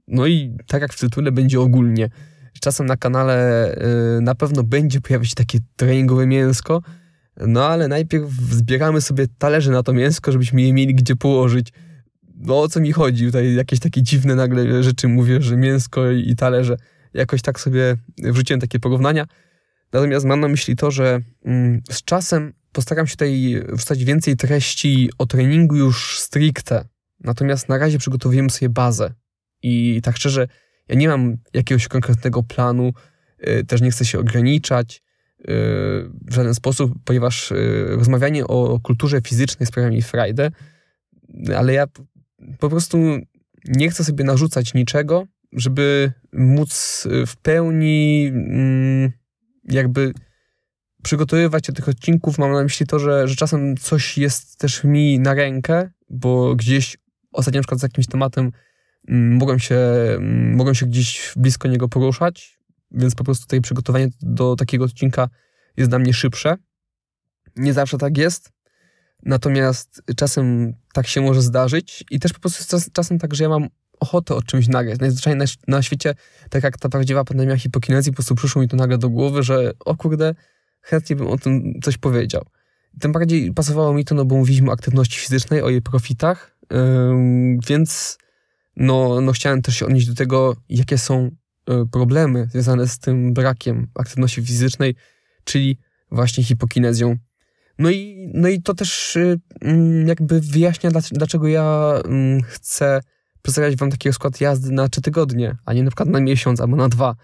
No 0.08 0.26
i 0.26 0.56
tak 0.66 0.82
jak 0.82 0.92
w 0.92 1.00
tytule 1.00 1.32
będzie 1.32 1.60
ogólnie, 1.60 2.08
czasem 2.60 2.86
na 2.86 2.96
kanale 2.96 3.68
y, 4.18 4.20
na 4.20 4.34
pewno 4.34 4.62
będzie 4.62 5.00
pojawiać 5.00 5.28
się 5.28 5.34
takie 5.34 5.58
treningowe 5.76 6.26
mięsko, 6.26 6.82
no 7.36 7.66
ale 7.66 7.88
najpierw 7.88 8.30
zbieramy 8.30 9.00
sobie 9.00 9.26
talerze 9.38 9.70
na 9.70 9.82
to 9.82 9.92
mięsko, 9.92 10.32
żebyśmy 10.32 10.62
je 10.62 10.72
mieli 10.72 10.94
gdzie 10.94 11.16
położyć. 11.16 11.72
No 12.42 12.60
o 12.60 12.68
co 12.68 12.80
mi 12.80 12.92
chodzi? 12.92 13.26
Tutaj 13.26 13.54
jakieś 13.54 13.80
takie 13.80 14.02
dziwne 14.02 14.34
nagle 14.34 14.82
rzeczy 14.82 15.08
mówię, 15.08 15.42
że 15.42 15.56
mięsko 15.56 16.10
i 16.10 16.36
talerze. 16.36 16.76
Jakoś 17.14 17.42
tak 17.42 17.60
sobie 17.60 17.96
wrzuciłem 18.18 18.60
takie 18.60 18.78
porównania. 18.78 19.26
Natomiast 19.92 20.26
mam 20.26 20.40
na 20.40 20.48
myśli 20.48 20.76
to, 20.76 20.90
że 20.90 21.20
mm, 21.44 21.82
z 21.90 22.04
czasem 22.04 22.52
postaram 22.72 23.06
się 23.06 23.12
tutaj 23.12 23.62
wrzucać 23.68 24.04
więcej 24.04 24.36
treści 24.36 25.10
o 25.18 25.26
treningu 25.26 25.76
już 25.76 26.18
stricte. 26.18 26.84
Natomiast 27.20 27.68
na 27.68 27.78
razie 27.78 27.98
przygotowujemy 27.98 28.50
sobie 28.50 28.68
bazę. 28.68 29.12
I 29.62 30.00
tak 30.02 30.16
szczerze, 30.16 30.48
ja 30.88 30.94
nie 30.94 31.08
mam 31.08 31.36
jakiegoś 31.54 31.88
konkretnego 31.88 32.42
planu, 32.42 32.92
y, 33.48 33.64
też 33.64 33.80
nie 33.80 33.90
chcę 33.90 34.04
się 34.04 34.18
ograniczać 34.18 34.96
y, 34.96 35.44
w 36.26 36.34
żaden 36.34 36.54
sposób, 36.54 36.92
ponieważ 37.04 37.52
y, 37.52 37.86
rozmawianie 37.88 38.46
o 38.46 38.80
kulturze 38.82 39.20
fizycznej 39.20 39.66
sprawia 39.66 39.90
mi 39.90 40.02
frajdę, 40.02 40.50
ale 41.56 41.72
ja 41.72 41.86
po 42.58 42.70
prostu 42.70 42.98
nie 43.66 43.90
chcę 43.90 44.04
sobie 44.04 44.24
narzucać 44.24 44.74
niczego, 44.74 45.26
żeby 45.52 46.12
móc 46.32 47.08
w 47.26 47.36
pełni 47.36 48.26
mm, 48.34 49.12
jakby 49.64 50.12
przygotowywać 51.02 51.66
się 51.66 51.72
do 51.72 51.76
tych 51.76 51.88
odcinków. 51.88 52.38
Mam 52.38 52.52
na 52.52 52.62
myśli 52.62 52.86
to, 52.86 52.98
że, 52.98 53.28
że 53.28 53.36
czasem 53.36 53.76
coś 53.76 54.18
jest 54.18 54.58
też 54.58 54.84
mi 54.84 55.18
na 55.18 55.34
rękę, 55.34 55.90
bo 56.10 56.54
gdzieś 56.56 56.96
ostatnio 57.32 57.58
na 57.58 57.62
przykład 57.62 57.80
z 57.80 57.82
jakimś 57.82 58.06
tematem 58.06 58.52
Mm, 59.08 59.36
mogłem 59.36 59.58
się, 59.58 59.76
mm, 59.76 60.54
mogłem 60.54 60.74
się 60.74 60.86
gdzieś 60.86 61.32
blisko 61.36 61.68
niego 61.68 61.88
poruszać, 61.88 62.58
więc 62.90 63.14
po 63.14 63.24
prostu 63.24 63.44
tutaj 63.44 63.60
przygotowanie 63.60 64.08
do 64.20 64.56
takiego 64.56 64.84
odcinka 64.84 65.28
jest 65.76 65.90
dla 65.90 65.98
mnie 65.98 66.14
szybsze. 66.14 66.56
Nie 67.56 67.72
zawsze 67.72 67.98
tak 67.98 68.18
jest, 68.18 68.52
natomiast 69.22 70.02
czasem 70.16 70.74
tak 70.92 71.06
się 71.06 71.20
może 71.20 71.42
zdarzyć 71.42 72.04
i 72.10 72.20
też 72.20 72.32
po 72.32 72.40
prostu 72.40 72.76
jest 72.76 72.92
czasem 72.92 73.18
tak, 73.18 73.34
że 73.34 73.44
ja 73.44 73.50
mam 73.50 73.68
ochotę 74.00 74.34
o 74.34 74.42
czymś 74.42 74.68
nagrać. 74.68 75.00
Najzwyczajniej 75.00 75.38
na, 75.38 75.76
na 75.76 75.82
świecie, 75.82 76.14
tak 76.50 76.64
jak 76.64 76.78
ta 76.78 76.88
prawdziwa 76.88 77.24
pandemia 77.24 77.56
hipokinezji, 77.56 78.12
po 78.12 78.16
prostu 78.16 78.34
przyszło 78.34 78.62
mi 78.62 78.68
to 78.68 78.76
nagle 78.76 78.98
do 78.98 79.10
głowy, 79.10 79.42
że 79.42 79.72
o 79.84 79.96
kurde, 79.96 80.34
chętnie 80.80 81.16
bym 81.16 81.26
o 81.26 81.38
tym 81.38 81.80
coś 81.82 81.98
powiedział. 81.98 82.46
Tym 83.00 83.12
bardziej 83.12 83.52
pasowało 83.52 83.94
mi 83.94 84.04
to, 84.04 84.14
no 84.14 84.24
bo 84.24 84.36
mówiliśmy 84.36 84.70
o 84.70 84.72
aktywności 84.72 85.18
fizycznej, 85.18 85.62
o 85.62 85.70
jej 85.70 85.82
profitach, 85.82 86.56
więc 87.68 88.18
no, 88.76 89.20
no 89.20 89.32
chciałem 89.32 89.62
też 89.62 89.76
się 89.76 89.86
odnieść 89.86 90.06
do 90.06 90.14
tego, 90.14 90.56
jakie 90.68 90.98
są 90.98 91.30
e, 91.68 91.84
problemy 91.92 92.48
związane 92.52 92.88
z 92.88 92.98
tym 92.98 93.32
brakiem 93.34 93.88
aktywności 93.94 94.42
fizycznej, 94.42 94.94
czyli 95.44 95.78
właśnie 96.10 96.44
hipokinezją. 96.44 97.16
No 97.82 97.90
i, 97.90 98.30
no 98.34 98.48
i 98.48 98.62
to 98.62 98.74
też 98.74 99.16
y, 99.16 99.40
mm, 99.60 100.08
jakby 100.08 100.40
wyjaśnia, 100.40 100.90
dlaczego 101.12 101.48
ja 101.48 101.94
mm, 102.04 102.42
chcę 102.42 103.00
przedstawiać 103.42 103.76
wam 103.76 103.90
taki 103.90 104.08
rozkład 104.08 104.40
jazdy 104.40 104.72
na 104.72 104.88
trzy 104.88 105.00
tygodnie, 105.00 105.56
a 105.64 105.72
nie 105.72 105.82
na 105.82 105.90
przykład 105.90 106.08
na 106.08 106.20
miesiąc 106.20 106.60
albo 106.60 106.76
na 106.76 106.88
dwa. 106.88 107.14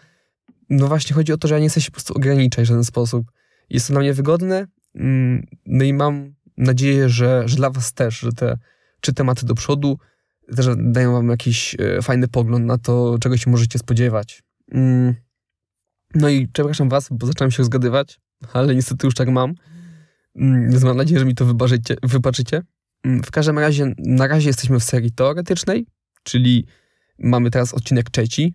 No 0.70 0.88
właśnie 0.88 1.14
chodzi 1.14 1.32
o 1.32 1.36
to, 1.36 1.48
że 1.48 1.54
ja 1.54 1.60
nie 1.60 1.68
chcę 1.68 1.80
się 1.80 1.90
po 1.90 1.94
prostu 1.94 2.14
ograniczać 2.14 2.64
w 2.64 2.68
żaden 2.68 2.84
sposób. 2.84 3.26
Jest 3.70 3.86
to 3.86 3.92
dla 3.92 4.00
mnie 4.00 4.14
wygodne, 4.14 4.66
mm, 4.94 5.46
no 5.66 5.84
i 5.84 5.92
mam 5.92 6.34
nadzieję, 6.56 7.08
że, 7.08 7.42
że 7.46 7.56
dla 7.56 7.70
was 7.70 7.92
też, 7.92 8.18
że 8.18 8.32
te 8.32 8.58
trzy 9.00 9.12
tematy 9.12 9.46
do 9.46 9.54
przodu 9.54 9.98
też 10.56 10.66
dają 10.76 11.12
wam 11.12 11.28
jakiś 11.28 11.76
e, 11.78 12.02
fajny 12.02 12.28
pogląd 12.28 12.66
na 12.66 12.78
to, 12.78 13.16
czego 13.20 13.36
się 13.36 13.50
możecie 13.50 13.78
spodziewać. 13.78 14.42
No 16.14 16.28
i 16.28 16.48
przepraszam 16.48 16.88
was, 16.88 17.08
bo 17.10 17.26
zacząłem 17.26 17.50
się 17.50 17.64
zgadywać, 17.64 18.20
ale 18.52 18.74
niestety 18.74 19.06
już 19.06 19.14
tak 19.14 19.28
mam. 19.28 19.54
Mm, 20.36 20.80
mam 20.84 20.96
nadzieję, 20.96 21.20
że 21.20 21.26
mi 21.26 21.34
to 21.34 21.44
wybaczycie. 21.44 21.96
wybaczycie. 22.02 22.62
Mm, 23.04 23.22
w 23.22 23.30
każdym 23.30 23.58
razie, 23.58 23.92
na 23.98 24.26
razie 24.26 24.48
jesteśmy 24.48 24.80
w 24.80 24.84
serii 24.84 25.12
teoretycznej, 25.12 25.86
czyli 26.22 26.66
mamy 27.18 27.50
teraz 27.50 27.74
odcinek 27.74 28.10
trzeci. 28.10 28.54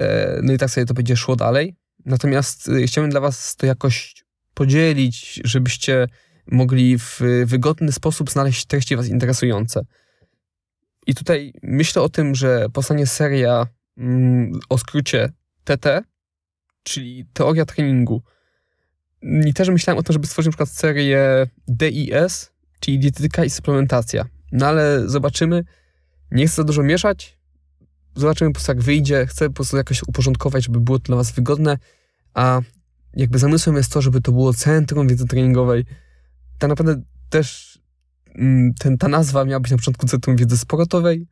E, 0.00 0.40
no 0.42 0.52
i 0.52 0.58
tak 0.58 0.70
sobie 0.70 0.86
to 0.86 0.94
będzie 0.94 1.16
szło 1.16 1.36
dalej. 1.36 1.76
Natomiast 2.04 2.68
y, 2.68 2.86
chciałbym 2.86 3.10
dla 3.10 3.20
was 3.20 3.56
to 3.56 3.66
jakoś 3.66 4.24
podzielić, 4.54 5.40
żebyście 5.44 6.06
mogli 6.46 6.98
w 6.98 7.20
wygodny 7.44 7.92
sposób 7.92 8.30
znaleźć 8.30 8.66
treści 8.66 8.96
was 8.96 9.08
interesujące. 9.08 9.84
I 11.06 11.14
tutaj 11.14 11.52
myślę 11.62 12.02
o 12.02 12.08
tym, 12.08 12.34
że 12.34 12.66
powstanie 12.72 13.06
seria 13.06 13.66
mm, 13.98 14.52
o 14.68 14.78
skrócie 14.78 15.32
TT, 15.64 16.02
czyli 16.82 17.26
teoria 17.32 17.64
treningu, 17.64 18.22
i 19.22 19.54
też 19.54 19.68
myślałem 19.68 19.98
o 19.98 20.02
tym, 20.02 20.12
żeby 20.12 20.26
stworzyć 20.26 20.46
na 20.46 20.52
przykład 20.52 20.68
serię 20.68 21.46
DIS, 21.68 22.50
czyli 22.80 22.98
dietetyka 22.98 23.44
i 23.44 23.50
suplementacja. 23.50 24.24
No 24.52 24.66
ale 24.66 25.08
zobaczymy. 25.08 25.64
Nie 26.30 26.46
chcę 26.46 26.56
za 26.56 26.64
dużo 26.64 26.82
mieszać. 26.82 27.38
Zobaczymy 28.14 28.50
po 28.50 28.54
prostu 28.54 28.72
jak 28.72 28.82
wyjdzie. 28.82 29.26
Chcę 29.26 29.48
po 29.48 29.54
prostu 29.54 29.76
jakoś 29.76 30.02
uporządkować, 30.02 30.64
żeby 30.64 30.80
było 30.80 30.98
to 30.98 31.04
dla 31.04 31.16
was 31.16 31.32
wygodne. 31.32 31.78
A 32.34 32.60
jakby 33.14 33.38
zamysłem 33.38 33.76
jest 33.76 33.92
to, 33.92 34.02
żeby 34.02 34.20
to 34.20 34.32
było 34.32 34.54
centrum 34.54 35.08
wiedzy 35.08 35.26
treningowej. 35.26 35.84
Tak 36.58 36.70
naprawdę 36.70 37.02
też 37.28 37.78
mm, 38.34 38.74
ten, 38.74 38.98
ta 38.98 39.08
nazwa 39.08 39.44
miała 39.44 39.60
być 39.60 39.70
na 39.70 39.76
początku 39.76 40.06
centrum 40.06 40.36
wiedzy 40.36 40.58
sportowej. 40.58 41.26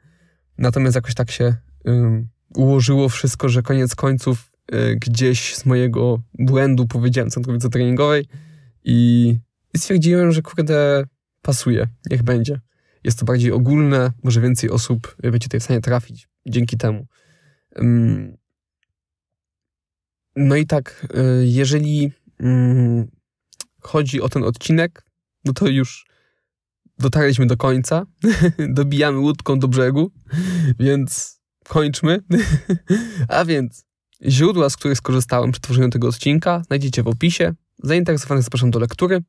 Natomiast 0.58 0.94
jakoś 0.94 1.14
tak 1.14 1.30
się 1.30 1.56
um, 1.84 2.28
ułożyło 2.54 3.08
wszystko, 3.08 3.48
że 3.48 3.62
koniec 3.62 3.94
końców 3.94 4.52
gdzieś 4.96 5.54
z 5.54 5.66
mojego 5.66 6.22
błędu 6.34 6.86
powiedziałem 6.86 7.30
centrowicy 7.30 7.70
treningowej 7.70 8.26
i, 8.84 9.28
i 9.74 9.78
stwierdziłem, 9.78 10.32
że 10.32 10.42
kurde, 10.42 11.04
pasuje, 11.42 11.88
niech 12.10 12.22
będzie. 12.22 12.60
Jest 13.04 13.18
to 13.18 13.24
bardziej 13.24 13.52
ogólne, 13.52 14.12
może 14.22 14.40
więcej 14.40 14.70
osób 14.70 15.16
będzie 15.22 15.38
tutaj 15.38 15.60
w 15.60 15.62
stanie 15.62 15.80
trafić 15.80 16.28
dzięki 16.46 16.76
temu. 16.76 17.06
No 20.36 20.56
i 20.56 20.66
tak, 20.66 21.06
y, 21.40 21.46
jeżeli 21.46 22.12
mm, 22.40 23.10
chodzi 23.80 24.20
o 24.20 24.28
ten 24.28 24.44
odcinek, 24.44 25.06
no 25.44 25.52
to 25.52 25.66
już 25.66 26.06
dotarliśmy 26.98 27.46
do 27.46 27.56
końca. 27.56 28.06
Dobijamy 28.68 29.18
łódką 29.18 29.58
do 29.58 29.68
brzegu, 29.68 30.12
więc 30.78 31.40
kończmy. 31.68 32.18
A 33.28 33.44
więc 33.44 33.85
Źródła, 34.24 34.70
z 34.70 34.76
których 34.76 34.98
skorzystałem 34.98 35.52
przy 35.52 35.60
tworzeniu 35.60 35.90
tego 35.90 36.08
odcinka, 36.08 36.62
znajdziecie 36.66 37.02
w 37.02 37.08
opisie. 37.08 37.54
Zainteresowanych 37.82 38.44
zapraszam 38.44 38.70
do 38.70 38.78
lektury. 38.78 39.22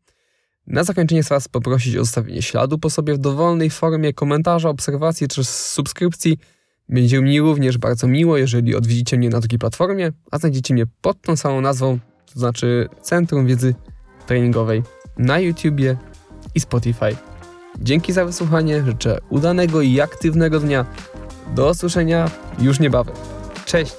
Na 0.68 0.84
zakończenie 0.84 1.24
chcę 1.24 1.36
Was 1.36 1.48
poprosić 1.48 1.96
o 1.96 2.06
zostawienie 2.06 2.42
śladu 2.42 2.80
po 2.80 2.90
sobie 2.90 3.14
w 3.14 3.18
dowolnej 3.18 3.70
formie 3.70 4.14
komentarza, 4.14 4.70
obserwacji 4.70 5.28
czy 5.28 5.44
subskrypcji. 5.44 6.38
Będzie 6.90 7.22
mi 7.22 7.40
również 7.40 7.78
bardzo 7.78 8.08
miło, 8.08 8.38
jeżeli 8.38 8.76
odwiedzicie 8.76 9.18
mnie 9.18 9.30
na 9.30 9.42
takiej 9.42 9.60
platformie, 9.60 10.12
a 10.32 10.38
znajdziecie 10.38 10.74
mnie 10.74 10.86
pod 11.02 11.22
tą 11.22 11.36
samą 11.36 11.62
nazwą, 11.62 12.00
to 12.34 12.40
znaczy 12.40 12.88
Centrum 13.02 13.48
Wiedzy 13.48 13.76
Treningowej 14.28 14.84
na 15.18 15.40
YouTubie 15.40 15.98
i 16.56 16.60
Spotify. 16.60 17.16
Dzięki 17.80 18.14
za 18.14 18.26
wysłuchanie, 18.26 18.84
życzę 18.84 19.18
udanego 19.30 19.82
i 19.82 20.02
aktywnego 20.02 20.60
dnia. 20.60 20.86
Do 21.56 21.70
usłyszenia 21.70 22.32
już 22.60 22.80
niebawem. 22.80 23.16
Cześć! 23.66 23.96